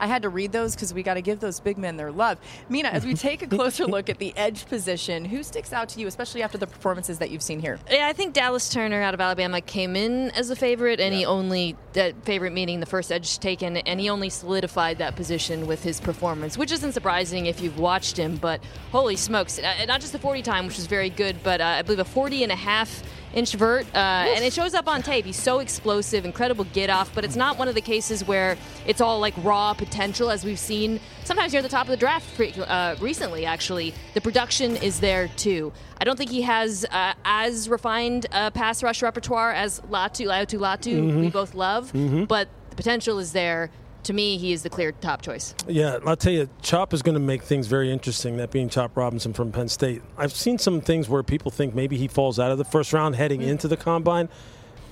[0.00, 2.38] I had to read those because we got to give those big men their love.
[2.68, 6.00] Mina, as we take a closer look at the edge position, who sticks out to
[6.00, 7.78] you, especially after the performances that you've seen here?
[7.90, 11.24] Yeah, I think Dallas Turner out of Alabama came in as a favorite, and he
[11.24, 15.82] only that favorite meaning the first edge taken, and he only solidified that position with
[15.82, 18.36] his performance, which isn't surprising if you've watched him.
[18.36, 21.64] But holy smokes, uh, not just the 40 time, which was very good, but uh,
[21.64, 23.02] I believe a 40 and a half
[23.34, 25.24] inch vert, uh, and it shows up on tape.
[25.24, 29.00] He's so explosive, incredible get off, but it's not one of the cases where it's
[29.00, 32.96] all like raw potential, as we've seen sometimes near the top of the draft uh,
[33.00, 33.44] recently.
[33.44, 35.72] Actually, the production is there too.
[36.00, 40.58] I don't think he has uh, as refined a pass rush repertoire as Latu, Latu,
[40.58, 41.20] Latu.
[41.20, 41.90] We both love,
[42.28, 43.70] but the potential is there.
[44.08, 45.54] To me, he is the clear top choice.
[45.66, 48.38] Yeah, I'll tell you, Chop is going to make things very interesting.
[48.38, 50.00] That being Chop Robinson from Penn State.
[50.16, 53.16] I've seen some things where people think maybe he falls out of the first round
[53.16, 54.30] heading into the combine.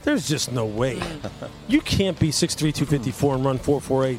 [0.03, 0.97] There's just no way.
[0.97, 1.49] Mm.
[1.67, 4.19] You can't be 6'3", 254 and run 4'48",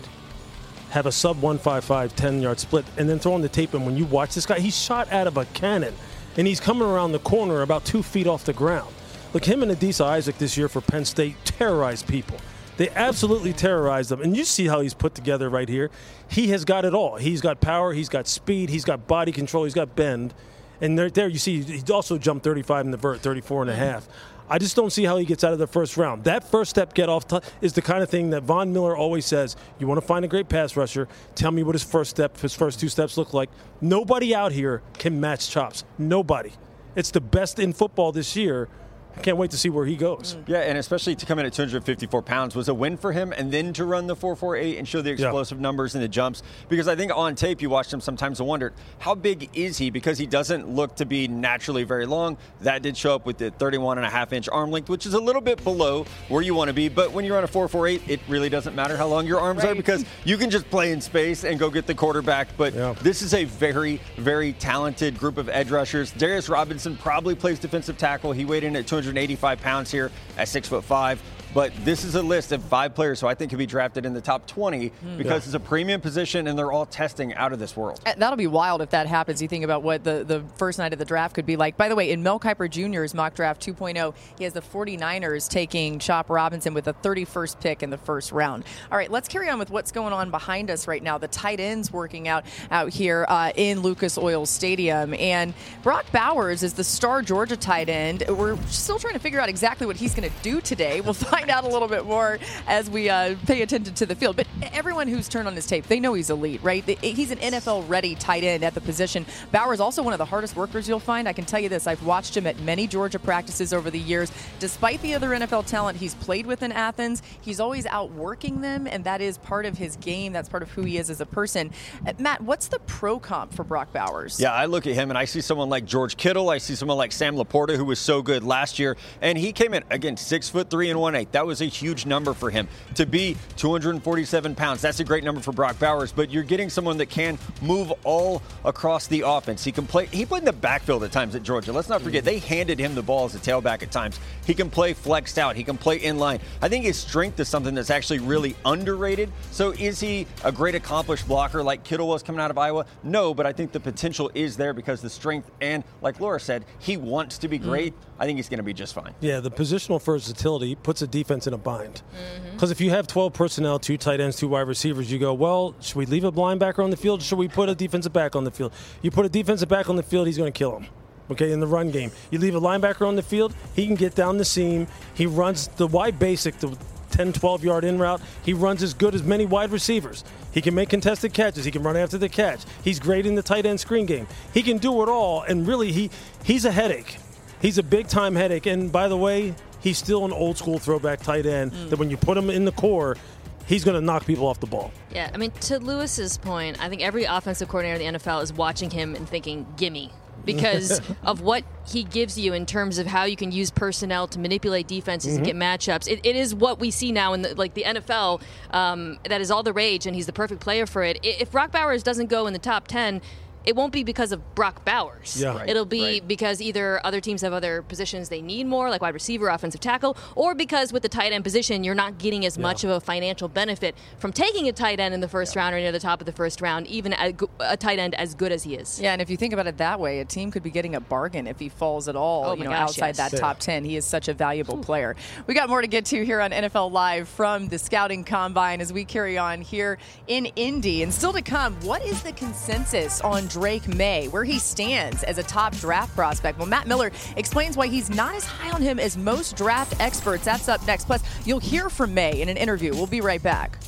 [0.89, 3.75] have a sub 155 10 yard split, and then throw on the tape.
[3.75, 5.93] And when you watch this guy, he's shot out of a cannon,
[6.37, 8.91] and he's coming around the corner about two feet off the ground.
[9.35, 12.39] Look, him and Adisa Isaac this year for Penn State terrorized people.
[12.77, 14.21] They absolutely terrorized them.
[14.21, 15.89] And you see how he's put together right here.
[16.29, 17.17] He has got it all.
[17.17, 20.33] He's got power, he's got speed, he's got body control, he's got bend.
[20.79, 23.75] And there, there you see, he also jumped 35 in the vert, 34 and a
[23.75, 24.07] half.
[24.49, 26.23] I just don't see how he gets out of the first round.
[26.23, 29.25] That first step get off t- is the kind of thing that Von Miller always
[29.25, 29.57] says.
[29.77, 32.53] You want to find a great pass rusher, tell me what his first step, his
[32.53, 33.49] first two steps look like.
[33.81, 35.83] Nobody out here can match chops.
[35.97, 36.53] Nobody.
[36.95, 38.69] It's the best in football this year.
[39.17, 40.35] I can't wait to see where he goes.
[40.35, 40.47] Mm.
[40.47, 43.51] Yeah, and especially to come in at 254 pounds was a win for him, and
[43.51, 46.43] then to run the 448 and show the explosive numbers and the jumps.
[46.69, 49.89] Because I think on tape you watched him sometimes and wondered how big is he?
[49.89, 52.37] Because he doesn't look to be naturally very long.
[52.61, 55.13] That did show up with the 31 and a half inch arm length, which is
[55.15, 56.87] a little bit below where you want to be.
[56.87, 59.73] But when you're on a 448, it really doesn't matter how long your arms are
[59.73, 62.49] because you can just play in space and go get the quarterback.
[62.55, 62.93] But Yeah.
[63.01, 66.11] this is a very, very talented group of edge rushers.
[66.11, 68.31] Darius Robinson probably plays defensive tackle.
[68.31, 71.21] He weighed in at 285 pounds here at six foot five.
[71.53, 74.13] But this is a list of five players who I think could be drafted in
[74.13, 77.75] the top 20 because it's a premium position and they're all testing out of this
[77.75, 77.99] world.
[78.17, 79.41] That'll be wild if that happens.
[79.41, 81.77] You think about what the, the first night of the draft could be like.
[81.77, 85.99] By the way, in Mel Kiper Jr.'s mock draft 2.0, he has the 49ers taking
[85.99, 88.63] Chop Robinson with the 31st pick in the first round.
[88.91, 91.17] All right, let's carry on with what's going on behind us right now.
[91.17, 95.13] The tight ends working out out here uh, in Lucas Oil Stadium.
[95.15, 98.23] And Brock Bowers is the star Georgia tight end.
[98.27, 101.01] We're still trying to figure out exactly what he's going to do today.
[101.01, 104.35] We'll find out a little bit more as we uh, pay attention to the field.
[104.35, 106.83] But everyone who's turned on his tape, they know he's elite, right?
[106.83, 109.25] He's an NFL ready tight end at the position.
[109.51, 111.27] Bowers also one of the hardest workers you'll find.
[111.27, 114.31] I can tell you this I've watched him at many Georgia practices over the years.
[114.59, 119.03] Despite the other NFL talent he's played with in Athens, he's always outworking them, and
[119.03, 120.33] that is part of his game.
[120.33, 121.71] That's part of who he is as a person.
[122.05, 124.39] Uh, Matt, what's the pro comp for Brock Bowers?
[124.39, 126.49] Yeah, I look at him and I see someone like George Kittle.
[126.49, 129.73] I see someone like Sam LaPorta, who was so good last year, and he came
[129.73, 133.05] in again six foot three and one That was a huge number for him to
[133.05, 134.81] be 247 pounds.
[134.81, 136.11] That's a great number for Brock Bowers.
[136.11, 139.63] But you're getting someone that can move all across the offense.
[139.63, 140.05] He can play.
[140.07, 141.71] He played in the backfield at times at Georgia.
[141.71, 144.19] Let's not forget they handed him the ball as a tailback at times.
[144.45, 145.55] He can play flexed out.
[145.55, 146.39] He can play in line.
[146.61, 149.31] I think his strength is something that's actually really underrated.
[149.51, 152.85] So is he a great accomplished blocker like Kittle was coming out of Iowa?
[153.03, 156.65] No, but I think the potential is there because the strength and, like Laura said,
[156.79, 157.63] he wants to be mm.
[157.63, 157.93] great.
[158.19, 159.13] I think he's going to be just fine.
[159.19, 162.01] Yeah, the positional versatility puts a defense in a bind.
[162.13, 162.51] Mm-hmm.
[162.53, 165.75] Because if you have 12 personnel, two tight ends, two wide receivers, you go, well,
[165.81, 167.21] should we leave a linebacker on the field?
[167.21, 168.73] Should we put a defensive back on the field?
[169.01, 170.87] You put a defensive back on the field, he's going to kill him.
[171.29, 174.15] Okay, in the run game, you leave a linebacker on the field, he can get
[174.15, 174.87] down the seam.
[175.13, 176.77] He runs the wide basic, the
[177.11, 178.21] 10, 12 yard in route.
[178.43, 180.23] He runs as good as many wide receivers.
[180.53, 181.65] He can make contested catches.
[181.65, 182.61] He can run after the catch.
[182.83, 184.27] He's great in the tight end screen game.
[184.53, 186.09] He can do it all, and really, he
[186.43, 187.17] he's a headache.
[187.61, 188.65] He's a big time headache.
[188.65, 192.17] And by the way, he's still an old school throwback tight end that when you
[192.17, 193.17] put him in the core,
[193.65, 194.91] he's going to knock people off the ball.
[195.11, 198.53] Yeah, I mean, to Louis's point, I think every offensive coordinator in the NFL is
[198.53, 200.11] watching him and thinking, "Gimme,"
[200.45, 204.39] because of what he gives you in terms of how you can use personnel to
[204.39, 206.07] manipulate defenses and get matchups.
[206.07, 208.41] It, it is what we see now in the, like the NFL.
[208.71, 211.19] Um, that is all the rage, and he's the perfect player for it.
[211.23, 213.21] If Brock Bowers doesn't go in the top ten.
[213.67, 215.39] It won't be because of Brock Bowers.
[215.39, 215.57] Yeah.
[215.57, 216.27] Right, It'll be right.
[216.27, 220.15] because either other teams have other positions they need more, like wide receiver, offensive tackle,
[220.35, 223.49] or because with the tight end position, you're not getting as much of a financial
[223.49, 226.25] benefit from taking a tight end in the first round or near the top of
[226.25, 227.13] the first round, even
[227.59, 229.01] a tight end as good as he is.
[229.01, 231.01] Yeah, and if you think about it that way, a team could be getting a
[231.01, 233.31] bargain if he falls at all, Oh you know, gosh, outside yes.
[233.31, 233.83] that top 10.
[233.83, 235.17] He is such a valuable player.
[235.45, 238.93] We got more to get to here on NFL Live from the Scouting Combine as
[238.93, 241.03] we carry on here in Indy.
[241.03, 245.39] And still to come, what is the consensus on Drake Maye, where he stands as
[245.39, 246.59] a top draft prospect?
[246.59, 250.45] Well, Matt Miller explains why he's not as high on him as most draft experts.
[250.45, 251.05] That's up next.
[251.05, 252.91] Plus, you'll hear from Maye in an interview.
[252.91, 253.79] We'll be right back.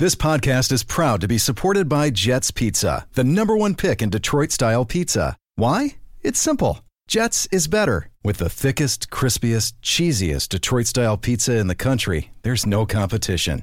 [0.00, 4.10] This podcast is proud to be supported by Jets Pizza, the number one pick in
[4.10, 5.36] Detroit style pizza.
[5.54, 5.98] Why?
[6.20, 6.80] It's simple.
[7.06, 8.10] Jets is better.
[8.24, 13.62] With the thickest, crispiest, cheesiest Detroit style pizza in the country, there's no competition.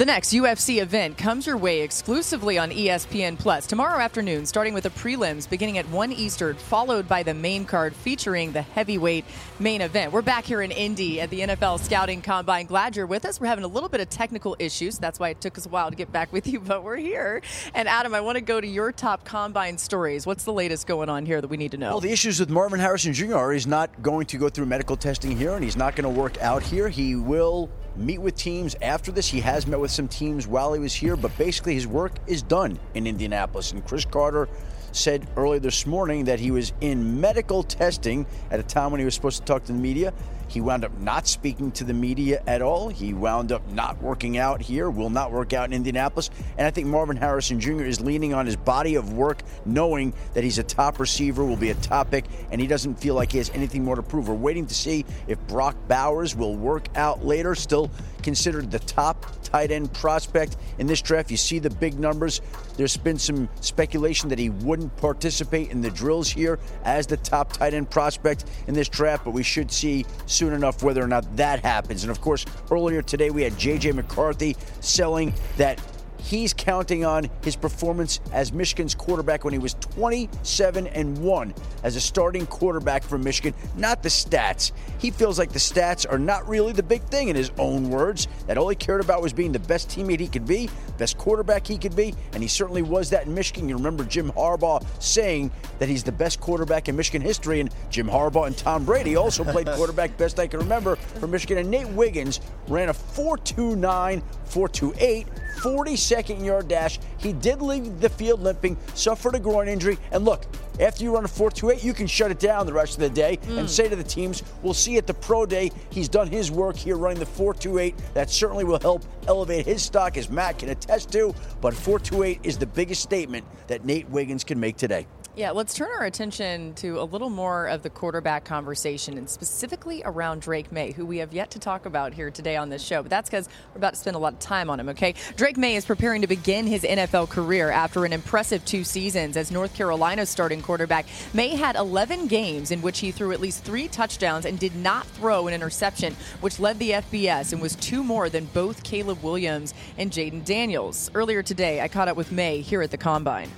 [0.00, 4.84] The next UFC event comes your way exclusively on ESPN Plus tomorrow afternoon, starting with
[4.84, 9.26] the prelims beginning at 1 Eastern, followed by the main card featuring the heavyweight
[9.58, 10.10] main event.
[10.10, 12.64] We're back here in Indy at the NFL Scouting Combine.
[12.64, 13.42] Glad you're with us.
[13.42, 14.96] We're having a little bit of technical issues.
[14.96, 17.42] That's why it took us a while to get back with you, but we're here.
[17.74, 20.26] And Adam, I want to go to your top combine stories.
[20.26, 21.90] What's the latest going on here that we need to know?
[21.90, 23.50] Well, the issues with Marvin Harrison Jr.
[23.50, 26.40] he's not going to go through medical testing here and he's not going to work
[26.40, 26.88] out here.
[26.88, 27.68] He will
[28.00, 29.28] meet with teams after this.
[29.28, 32.42] He has met with some teams while he was here, but basically his work is
[32.42, 33.72] done in Indianapolis.
[33.72, 34.48] And Chris Carter
[34.92, 39.04] said earlier this morning that he was in medical testing at a time when he
[39.04, 40.12] was supposed to talk to the media.
[40.50, 42.88] He wound up not speaking to the media at all.
[42.88, 46.28] He wound up not working out here, will not work out in Indianapolis.
[46.58, 47.84] And I think Marvin Harrison Jr.
[47.84, 51.70] is leaning on his body of work, knowing that he's a top receiver, will be
[51.70, 54.28] a top pick, and he doesn't feel like he has anything more to prove.
[54.28, 57.54] We're waiting to see if Brock Bowers will work out later.
[57.54, 57.88] Still
[58.20, 61.30] considered the top tight end prospect in this draft.
[61.30, 62.40] You see the big numbers.
[62.76, 67.52] There's been some speculation that he wouldn't participate in the drills here as the top
[67.52, 71.36] tight end prospect in this draft, but we should see soon enough whether or not
[71.36, 72.04] that happens.
[72.04, 75.80] And of course, earlier today we had JJ McCarthy selling that
[76.20, 81.96] he's counting on his performance as Michigan's quarterback when he was 27 and 1 as
[81.96, 84.72] a starting quarterback for Michigan, not the stats.
[84.98, 88.28] He feels like the stats are not really the big thing in his own words.
[88.46, 91.66] That all he cared about was being the best teammate he could be, best quarterback
[91.66, 93.68] he could be, and he certainly was that in Michigan.
[93.68, 98.08] You remember Jim Harbaugh saying that he's the best quarterback in Michigan history, and Jim
[98.08, 101.58] Harbaugh and Tom Brady also played quarterback best I can remember for Michigan.
[101.58, 105.26] And Nate Wiggins ran a 4.29, 4.28,
[105.60, 106.98] 42nd yard dash.
[107.18, 110.46] He did leave the field limping, suffered a groin injury, and look,
[110.80, 113.38] after you run a 4.28, you can shut it down the rest of the day
[113.42, 113.68] and mm.
[113.68, 116.96] say to the teams, we'll see at the pro day, he's done his work here
[116.96, 117.94] running the 4.28.
[118.14, 121.34] That certainly will help elevate his stock, as Matt can attest to.
[121.60, 125.06] But 4.28 is the biggest statement that Nate Wiggins can make today.
[125.36, 130.02] Yeah, let's turn our attention to a little more of the quarterback conversation and specifically
[130.04, 133.00] around Drake Maye, who we have yet to talk about here today on this show.
[133.00, 135.14] But that's because we're about to spend a lot of time on him, okay?
[135.36, 139.52] Drake Maye is preparing to begin his NFL career after an impressive two seasons as
[139.52, 141.06] North Carolina's starting quarterback.
[141.32, 145.06] Maye had 11 games in which he threw at least three touchdowns and did not
[145.06, 149.74] throw an interception, which led the FBS and was two more than both Caleb Williams
[149.96, 151.08] and Jayden Daniels.
[151.14, 153.48] Earlier today, I caught up with Maye here at the Combine.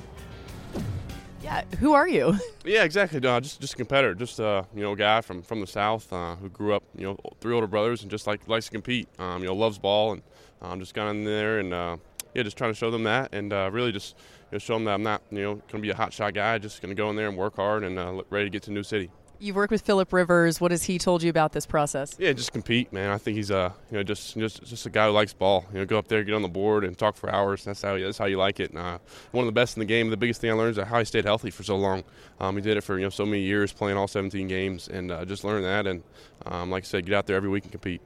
[1.80, 2.38] Who are you?
[2.64, 3.18] Yeah, exactly.
[3.18, 6.12] No, just just a competitor, just uh, you know, a guy from from the south
[6.12, 9.08] uh, who grew up, you know, three older brothers and just like likes to compete.
[9.18, 10.22] Um, you know, loves ball and
[10.60, 11.96] um, just got in there and uh,
[12.34, 14.84] yeah, just trying to show them that and uh, really just you know, show them
[14.84, 16.56] that I'm not you know to be a hot shot guy.
[16.58, 18.70] Just going to go in there and work hard and uh, ready to get to
[18.70, 19.10] New City.
[19.42, 20.60] You've worked with Philip Rivers.
[20.60, 22.14] What has he told you about this process?
[22.16, 23.10] Yeah, just compete, man.
[23.10, 25.66] I think he's a you know, just just just a guy who likes ball.
[25.72, 27.64] You know, go up there, get on the board, and talk for hours.
[27.64, 28.70] That's how that's how you like it.
[28.70, 28.98] And, uh,
[29.32, 30.10] one of the best in the game.
[30.10, 32.04] The biggest thing I learned is how he stayed healthy for so long.
[32.38, 35.10] Um, he did it for you know so many years, playing all 17 games, and
[35.10, 35.88] uh, just learn that.
[35.88, 36.04] And
[36.46, 38.00] um, like I said, get out there every week and compete.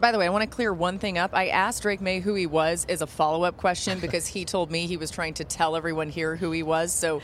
[0.00, 1.32] By the way, I want to clear one thing up.
[1.34, 4.70] I asked Drake Maye who he was as a follow up question because he told
[4.70, 6.90] me he was trying to tell everyone here who he was.
[6.90, 7.20] So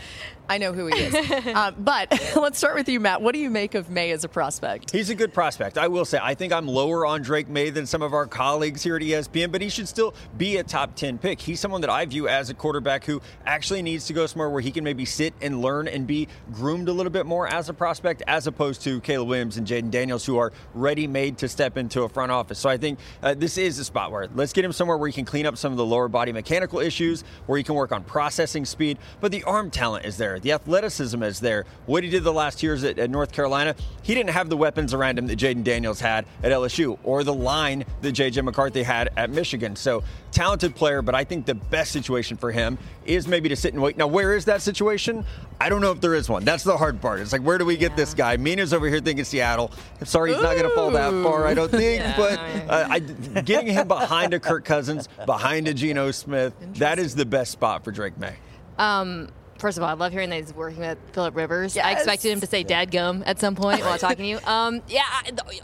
[0.49, 1.15] I know who he is.
[1.55, 3.23] um, but let's start with you, Matt.
[3.23, 4.91] What do you make of Maye as a prospect?
[4.91, 5.79] He's a good prospect.
[5.79, 8.83] I will say, I think I'm lower on Drake Maye than some of our colleagues
[8.83, 11.41] here at ESPN, but he should still be a top 10 pick.
[11.41, 14.61] He's someone that I view as a quarterback who actually needs to go somewhere where
[14.61, 17.75] he can maybe sit and learn and be groomed a little bit more as a
[17.75, 21.77] prospect, as opposed to Caleb Williams and Jayden Daniels, who are ready made to step
[21.77, 22.59] into a front office.
[22.59, 25.13] So I think uh, this is a spot where let's get him somewhere where he
[25.13, 28.05] can clean up some of the lower body mechanical issues, where he can work on
[28.05, 30.36] processing speed, but the arm talent is there.
[30.39, 31.65] The athleticism is there.
[31.87, 34.95] What he did the last years at, at North Carolina, he didn't have the weapons
[34.95, 39.11] around him that Jayden Daniels had at LSU or the line that JJ McCarthy had
[39.17, 39.77] at Michigan.
[39.77, 43.73] So talented player, but I think the best situation for him is maybe to sit
[43.73, 43.97] and wait.
[43.97, 45.25] Now, where is that situation?
[45.61, 46.45] I don't know if there is one.
[46.45, 47.21] That's the hard part.
[47.21, 48.37] It's like, where do we get this guy?
[48.37, 49.73] Mina's over here thinking Seattle.
[49.99, 51.87] I'm sorry, he's not going to fall that far, I don't think.
[51.97, 52.17] Yeah.
[52.17, 57.15] But uh, I, getting him behind a Kirk Cousins, behind a Geno Smith, that is
[57.15, 58.37] the best spot for Drake Maye.
[58.79, 59.29] Um,
[59.59, 61.77] First of all, I love hearing that he's working with Philip Rivers.
[61.77, 61.85] Yes.
[61.85, 64.39] I expected him to say "dad gum" at some point while talking to you.
[64.47, 65.03] Um, yeah,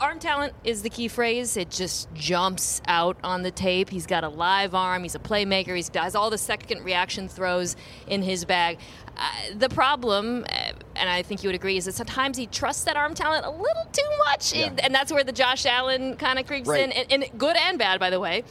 [0.00, 1.56] arm talent is the key phrase.
[1.56, 3.90] It just jumps out on the tape.
[3.90, 5.02] He's got a live arm.
[5.02, 5.76] He's a playmaker.
[5.76, 7.76] He has all the second reaction throws
[8.06, 8.78] in his bag.
[9.16, 12.84] Uh, the problem, uh, and I think you would agree, is that sometimes he trusts
[12.84, 14.72] that arm talent a little too much, yeah.
[14.82, 16.82] and that's where the Josh Allen kind of creeps right.
[16.82, 18.42] in, and, and good and bad, by the way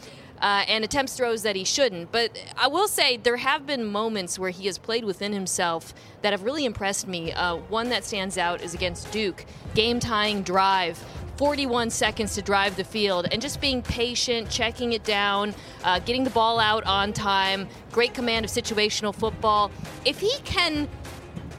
[0.42, 2.12] uh, and attempts throws that he shouldn't.
[2.12, 6.34] But I will say there have been moments where he has played within himself that
[6.34, 7.32] have really impressed me.
[7.32, 11.04] Uh, one that stands out is against Duke, game tying drive.
[11.38, 16.24] 41 seconds to drive the field and just being patient, checking it down, uh, getting
[16.24, 19.72] the ball out on time, great command of situational football.
[20.06, 20.88] If he can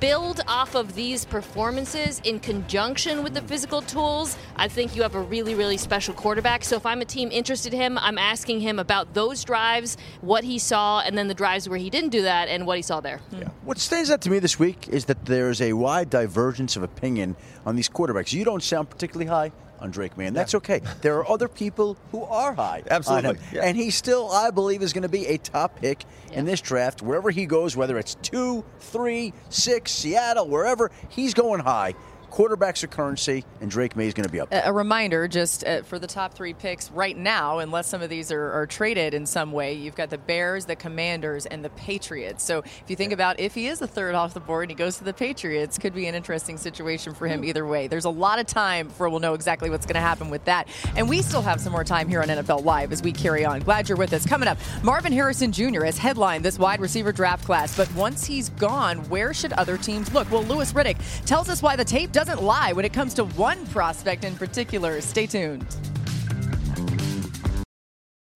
[0.02, 5.14] build off of these performances in conjunction with the physical tools, I think you have
[5.14, 6.64] a really, really special quarterback.
[6.64, 10.42] So if I'm a team interested in him, I'm asking him about those drives, what
[10.42, 12.98] he saw, and then the drives where he didn't do that and what he saw
[12.98, 13.20] there.
[13.30, 13.44] Yeah.
[13.44, 13.66] Hmm.
[13.68, 17.36] What stands out to me this week is that there's a wide divergence of opinion
[17.64, 18.32] on these quarterbacks.
[18.32, 20.30] You don't sound particularly high on Drake Maye.
[20.30, 20.80] That's okay.
[21.02, 22.82] There are other people who are high.
[22.88, 23.38] Absolutely.
[23.52, 23.62] Yeah.
[23.64, 26.38] And he still, I believe, is going to be a top pick yeah.
[26.38, 27.02] in this draft.
[27.02, 31.94] Wherever he goes, whether it's two, three, six, Seattle, wherever, he's going high
[32.32, 34.48] quarterbacks are currency, and Drake Maye is going to be up.
[34.48, 34.62] There.
[34.64, 38.32] A reminder, just uh, for the top three picks right now, unless some of these
[38.32, 42.42] are, are, traded in some way, you've got the Bears, the Commanders, and the Patriots.
[42.42, 44.74] So if you think about if he is the third off the board and he
[44.74, 47.86] goes to the Patriots, could be an interesting situation for him either way.
[47.86, 50.68] There's a lot of time for we'll know exactly what's going to happen with that,
[50.96, 53.60] and we still have some more time here on NFL Live as we carry on.
[53.60, 54.24] Glad you're with us.
[54.24, 55.84] Coming up, Marvin Harrison Jr.
[55.84, 60.12] has headlined this wide receiver draft class, but once he's gone, where should other teams
[60.14, 60.30] look?
[60.30, 63.24] Well, Louis Riddick tells us why the tape does doesn't lie when it comes to
[63.24, 65.00] one prospect in particular.
[65.00, 65.66] Stay tuned.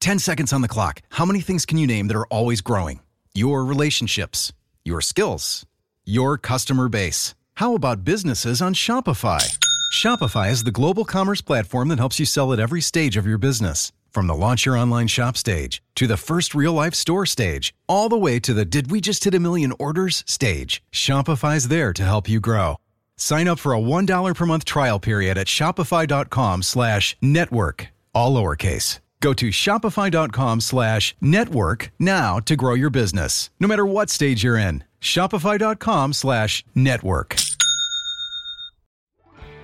[0.00, 1.02] 10 seconds on the clock.
[1.10, 3.00] How many things can you name that are always growing?
[3.34, 4.52] Your relationships,
[4.84, 5.66] your skills,
[6.04, 7.34] your customer base.
[7.54, 9.56] How about businesses on Shopify?
[9.92, 13.38] Shopify is the global commerce platform that helps you sell at every stage of your
[13.38, 13.92] business.
[14.10, 18.08] From the launch your online shop stage to the first real life store stage, all
[18.08, 22.02] the way to the did we just hit a million orders stage, Shopify's there to
[22.02, 22.76] help you grow.
[23.16, 27.88] Sign up for a $1 per month trial period at Shopify.com slash network.
[28.14, 29.00] All lowercase.
[29.20, 33.50] Go to Shopify.com slash network now to grow your business.
[33.58, 34.84] No matter what stage you're in.
[35.00, 37.36] Shopify.com slash network.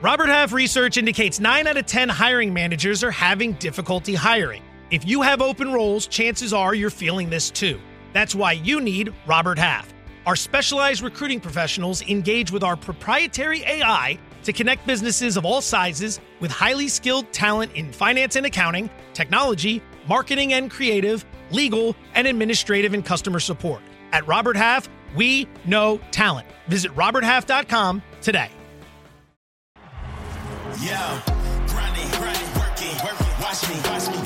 [0.00, 4.62] Robert Half research indicates 9 out of 10 hiring managers are having difficulty hiring.
[4.90, 7.80] If you have open roles, chances are you're feeling this too.
[8.12, 9.91] That's why you need Robert Half.
[10.26, 16.20] Our specialized recruiting professionals engage with our proprietary AI to connect businesses of all sizes
[16.40, 22.94] with highly skilled talent in finance and accounting, technology, marketing and creative, legal, and administrative
[22.94, 23.82] and customer support.
[24.12, 26.46] At Robert Half, we know talent.
[26.68, 28.50] Visit RobertHalf.com today.
[30.80, 31.22] Yeah,
[31.66, 33.26] grinding, grinding, working, working.
[33.40, 34.21] Watch me, watch me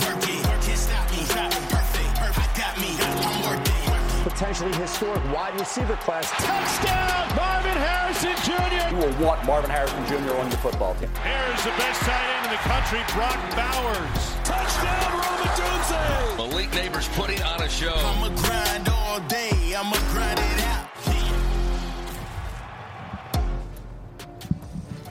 [4.37, 6.29] Potentially historic wide receiver class.
[6.33, 8.95] Touchdown, Marvin Harrison Jr.
[8.95, 10.37] You will want Marvin Harrison Jr.
[10.37, 11.09] on your football team.
[11.25, 14.37] Here's the best tight end in the country, Brock Bowers.
[14.45, 16.37] Touchdown, Rome Odunze.
[16.37, 17.95] Malik Nabers putting on a show.
[17.97, 19.75] I'ma grind all day.
[19.75, 20.56] I'ma grind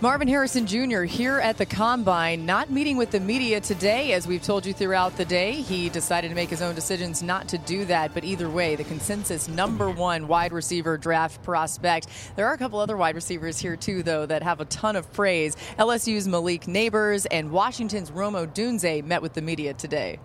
[0.06, 1.02] Marvin Harrison Jr.
[1.02, 5.18] here at the Combine, not meeting with the media today, as we've told you throughout
[5.18, 5.54] the day.
[5.54, 8.84] He decided to make his own decisions not to do that, but either way, the
[8.84, 12.06] consensus number one wide receiver draft prospect.
[12.36, 15.12] There are a couple other wide receivers here, too, though, that have a ton of
[15.12, 15.58] praise.
[15.80, 20.20] LSU's Malik Nabers and Washington's Rome Odunze met with the media today.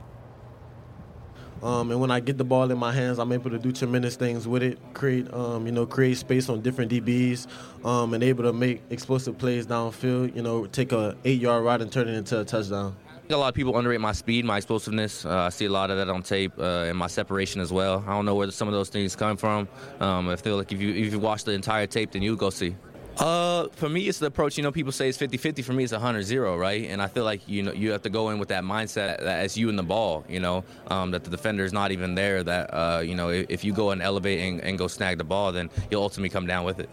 [1.62, 4.16] Um, and when I get the ball in my hands, I'm able to do tremendous
[4.16, 4.78] things with it.
[4.94, 7.46] Create, um, you know, create space on different DBs,
[7.84, 10.34] um, and able to make explosive plays downfield.
[10.34, 12.96] You know, take a eight-yard ride and turn it into a touchdown.
[13.28, 15.24] A lot of people underrate my speed, my explosiveness.
[15.24, 18.02] Uh, I see a lot of that on tape, uh, and my separation as well.
[18.04, 19.68] I don't know where some of those things come from.
[20.00, 22.50] Um, I feel like if you if you watch the entire tape, then you go
[22.50, 22.74] see.
[23.18, 24.56] Uh, for me, it's the approach.
[24.56, 25.64] You know, people say it's 50-50.
[25.64, 26.86] For me, it's 100-0, right?
[26.86, 29.40] And I feel like you know you have to go in with that mindset that
[29.40, 30.24] as you in the ball.
[30.28, 32.42] You know, um, that the defender is not even there.
[32.42, 35.24] That uh, you know, if, if you go and elevate and, and go snag the
[35.24, 36.88] ball, then you'll ultimately come down with it.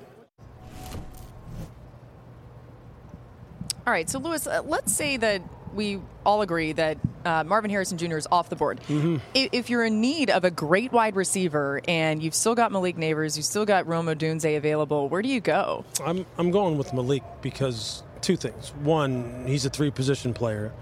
[3.85, 5.41] All right, so Louis, uh, let's say that
[5.77, 8.17] we all agree that uh, Marvin Harrison Jr.
[8.17, 8.81] is off the board.
[8.89, 9.17] Mm-hmm.
[9.33, 12.97] If, if you're in need of a great wide receiver and you've still got Malik
[12.97, 15.85] Nabers, you've still got Rome Odunze available, where do you go?
[16.03, 18.73] I'm I'm going with Malik because two things.
[18.81, 20.73] One, he's a three position player.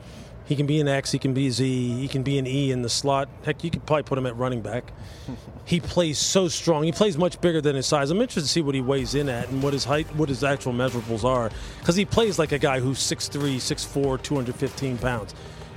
[0.46, 2.72] He can be an X, he can be a Z, he can be an E
[2.72, 3.28] in the slot.
[3.44, 4.92] Heck, you could probably put him at running back.
[5.66, 6.84] he plays so strong.
[6.84, 8.12] He plays much bigger than his size.
[8.12, 10.44] I'm interested to see what he weighs in at and what his height, what his
[10.44, 15.34] actual measurables are, because he plays like a guy who's 6'3", 6'4", 215 pounds.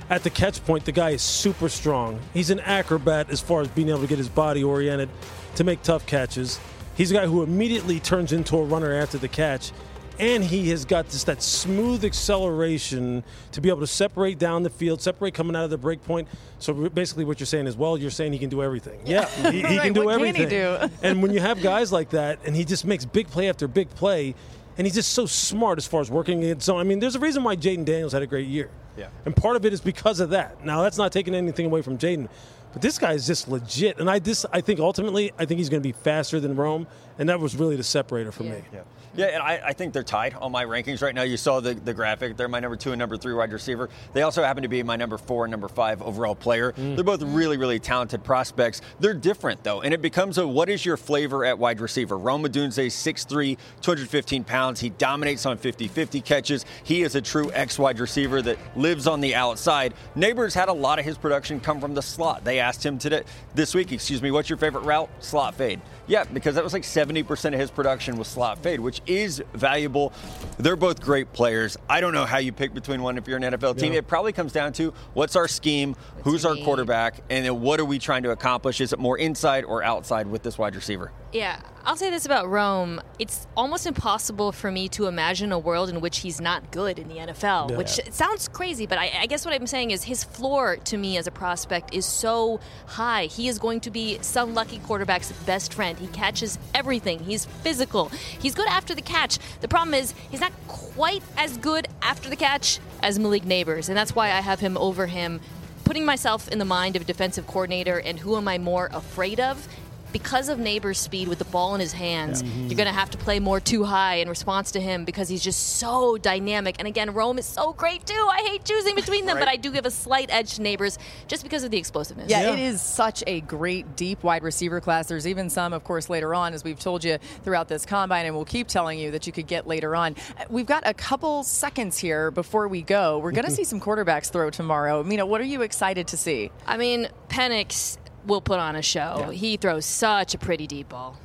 [0.09, 2.19] At the catch point, the guy is super strong.
[2.33, 5.09] He's an acrobat as far as being able to get his body oriented
[5.55, 6.59] to make tough catches.
[6.95, 9.71] He's a guy who immediately turns into a runner after the catch
[10.19, 14.69] and he has got this that smooth acceleration to be able to separate down the
[14.69, 16.27] field, separate coming out of the break point.
[16.59, 18.99] So basically, what you're saying is, well, you're saying he can do everything.
[19.05, 20.89] Yeah, he, he Right, can do what can he everything.
[20.89, 20.93] do?
[21.07, 23.89] and when you have guys like that, and he just makes big play after big
[23.91, 24.35] play,
[24.77, 26.79] and he's just so smart as far as working in zone.
[26.79, 28.69] I mean, there's a reason why Jayden Daniels had a great year.
[28.97, 29.07] Yeah.
[29.25, 30.65] And part of it is because of that.
[30.65, 32.27] Now, that's not taking anything away from Jayden,
[32.73, 33.99] but this guy is just legit.
[33.99, 36.87] And I this I think ultimately I think he's going to be faster than Rome,
[37.17, 38.61] and that was really the separator for me.
[38.73, 38.81] Yeah.
[39.15, 41.23] Yeah, and I, I think they're tied on my rankings right now.
[41.23, 42.37] You saw the, the graphic.
[42.37, 43.89] They're my number two and number three wide receiver.
[44.13, 46.73] They also happen to be my number four and number five overall player.
[46.73, 46.95] Mm.
[46.95, 48.81] They're both really, really talented prospects.
[48.99, 52.17] They're different, though, and it becomes a what is your flavor at wide receiver?
[52.17, 54.79] Rome Odunze, 6'3, 215 pounds.
[54.79, 56.65] He dominates on 50 50 catches.
[56.83, 59.95] He is a true X wide receiver that lives on the outside.
[60.15, 62.43] Nabers had a lot of his production come from the slot.
[62.43, 63.23] They asked him today,
[63.55, 65.09] this week, excuse me, what's your favorite route?
[65.19, 65.81] Slot fade.
[66.07, 70.11] Yeah, because that was like 70% of his production was slot fade, which is valuable.
[70.57, 71.77] They're both great players.
[71.89, 73.93] I don't know how you pick between one if you're an NFL team.
[73.93, 73.99] Yeah.
[73.99, 76.63] It probably comes down to what's our scheme, who's our me.
[76.63, 78.81] quarterback, and then what are we trying to accomplish?
[78.81, 81.11] Is it more inside or outside with this wide receiver?
[81.31, 82.99] Yeah, I'll say this about Rome.
[83.19, 87.07] It's almost impossible for me to imagine a world in which he's not good in
[87.07, 87.77] the NFL, Yeah.
[87.77, 90.97] which it sounds crazy, but I, I guess what I'm saying is his floor to
[90.97, 93.25] me as a prospect is so high.
[93.25, 95.99] He is going to be some lucky quarterback's best friend.
[95.99, 98.09] He catches everything, he's physical,
[98.39, 99.37] he's good after the catch.
[99.61, 103.95] The problem is, he's not quite as good after the catch as Malik Nabers, and
[103.95, 105.41] that's why I have him over him.
[105.83, 109.39] Putting myself in the mind of a defensive coordinator and who am I more afraid
[109.39, 109.67] of?
[110.11, 112.49] Because of Nabers' speed with the ball in his hands, Yeah.
[112.49, 112.69] Mhm.
[112.69, 115.43] you're going to have to play more too high in response to him because he's
[115.43, 116.75] just so dynamic.
[116.79, 118.27] And again, Rome is so great too.
[118.31, 120.97] I hate choosing between them, but I do give a slight edge to Nabers
[121.27, 122.29] just because of the explosiveness.
[122.29, 125.07] Yeah, it is such a great deep wide receiver class.
[125.07, 128.35] There's even some, of course, later on, as we've told you throughout this combine, and
[128.35, 130.15] we'll keep telling you that you could get later on.
[130.39, 133.19] Uh, We've got a couple seconds here before we go.
[133.19, 135.03] We're going to see some quarterbacks throw tomorrow.
[135.03, 136.51] Mina, what are you excited to see?
[136.65, 137.97] I mean, Penix
[138.29, 139.31] will put on a show.
[139.33, 141.17] He throws such a pretty deep ball.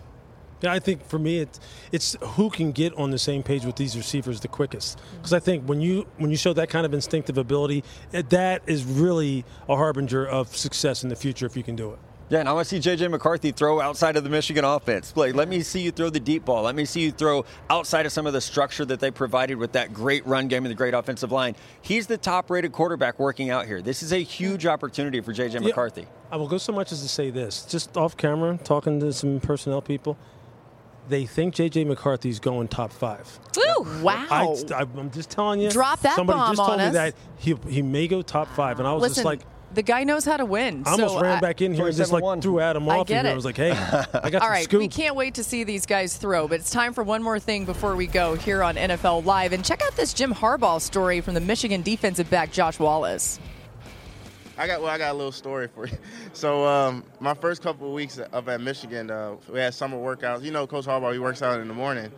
[0.62, 1.60] Yeah, I think for me, it's
[1.92, 4.98] it's who can get on the same page with these receivers the quickest.
[5.16, 7.84] Because I think when you when you show that kind of instinctive ability,
[8.14, 11.92] eh, that is really a harbinger of success in the future if you can do
[11.92, 11.98] it.
[12.30, 13.08] Yeah, and I want to see J.J.
[13.08, 15.12] McCarthy throw outside of the Michigan offense.
[15.14, 16.62] Like, let me see you throw the deep ball.
[16.62, 19.72] Let me see you throw outside of some of the structure that they provided with
[19.72, 21.54] that great run game and the great offensive line.
[21.82, 23.82] He's the top-rated quarterback working out here.
[23.82, 25.58] This is a huge opportunity for J.J.
[25.58, 25.66] Yeah.
[25.66, 26.06] McCarthy.
[26.30, 29.38] I will go so much as to say this, just off camera, talking to some
[29.40, 30.16] personnel people.
[31.06, 33.38] They think JJ McCarthy's going top five.
[33.58, 34.26] Ooh, Wow.
[34.74, 35.70] I, am just telling you.
[35.70, 36.92] Drop that Somebody bomb just told on me us.
[36.94, 39.40] that he he may go top five, and I was Listen, just like,
[39.74, 40.82] the guy knows how to win.
[40.86, 43.06] I almost so ran I- back in here and just like threw Adam I off.
[43.06, 43.32] get and it.
[43.32, 44.78] I was like, hey, I got All some right, scoop.
[44.80, 47.64] we can't wait to see these guys throw, but it's time for one more thing
[47.64, 49.52] before we go here on NFL Live.
[49.52, 53.38] And check out this Jim Harbaugh story from the Michigan defensive back Josh Wallace.
[54.56, 54.90] I got well.
[54.90, 55.96] I got a little story for you.
[56.32, 60.42] So um, my first couple of weeks up at Michigan, uh, we had summer workouts.
[60.42, 62.10] You know, Coach Harbaugh he works out in the morning,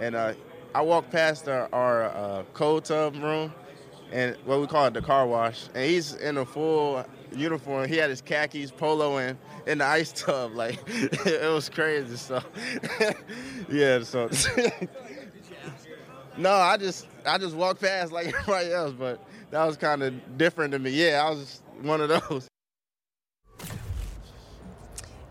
[0.00, 0.34] and uh,
[0.72, 3.52] I walked past our, our uh, cold tub room,
[4.12, 7.04] and what we call it the car wash, and he's in a full
[7.34, 7.88] uniform.
[7.88, 9.36] He had his khakis, polo, and
[9.66, 10.52] in the ice tub.
[10.54, 12.16] Like it was crazy.
[12.16, 12.40] So
[13.70, 14.02] yeah.
[14.02, 14.28] So
[16.36, 20.38] no, I just I just walked past like everybody else, but that was kind of
[20.38, 20.90] different to me.
[20.90, 22.48] Yeah, I was one of those.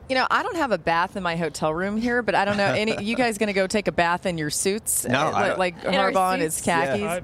[0.08, 2.58] You know, I don't have a bath in my hotel room here, but I don't
[2.58, 2.66] know.
[2.74, 5.04] Any you guys going to go take a bath in your suits?
[5.08, 6.66] No, Uh, I don't- like In our Harbaugh in his suits?
[6.68, 7.02] khakis.
[7.04, 7.22] I,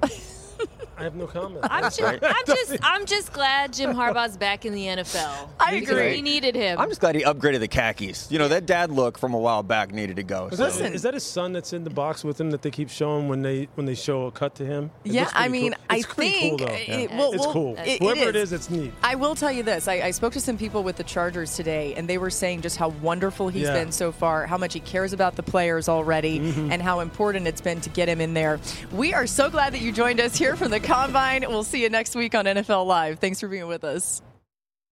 [0.97, 1.59] I have no comment.
[1.69, 5.49] I'm just, I'm just, I'm just glad Jim Harbaugh's back in the NFL.
[5.59, 6.11] I agree.
[6.11, 6.77] We needed him.
[6.79, 8.31] I'm just glad he upgraded the khakis.
[8.31, 10.47] You know, that dad look from a while back needed to go.
[10.47, 12.69] Is So- that, is that his son that's in the box with him that they
[12.71, 14.91] keep showing when they when they show a cut to him?
[15.03, 15.81] It Yeah, I mean, cool.
[15.89, 16.73] I It's pretty think cool, though.
[16.75, 17.75] it- well, it's well, cool.
[17.79, 18.51] it- it Whoever it is.
[18.51, 18.93] is, it's neat.
[19.03, 19.87] I will tell you this.
[19.87, 22.77] I, I spoke to some people with the Chargers today, and they were saying just
[22.77, 23.73] how wonderful he's Yeah.
[23.73, 26.71] been so far, how much he cares about the players already, Mm-hmm.
[26.71, 28.59] and how important it's been to get him in there.
[28.91, 31.45] We are so glad that you joined us here from the Combine.
[31.47, 33.19] We'll see you next week on NFL Live.
[33.19, 34.21] Thanks for being with us.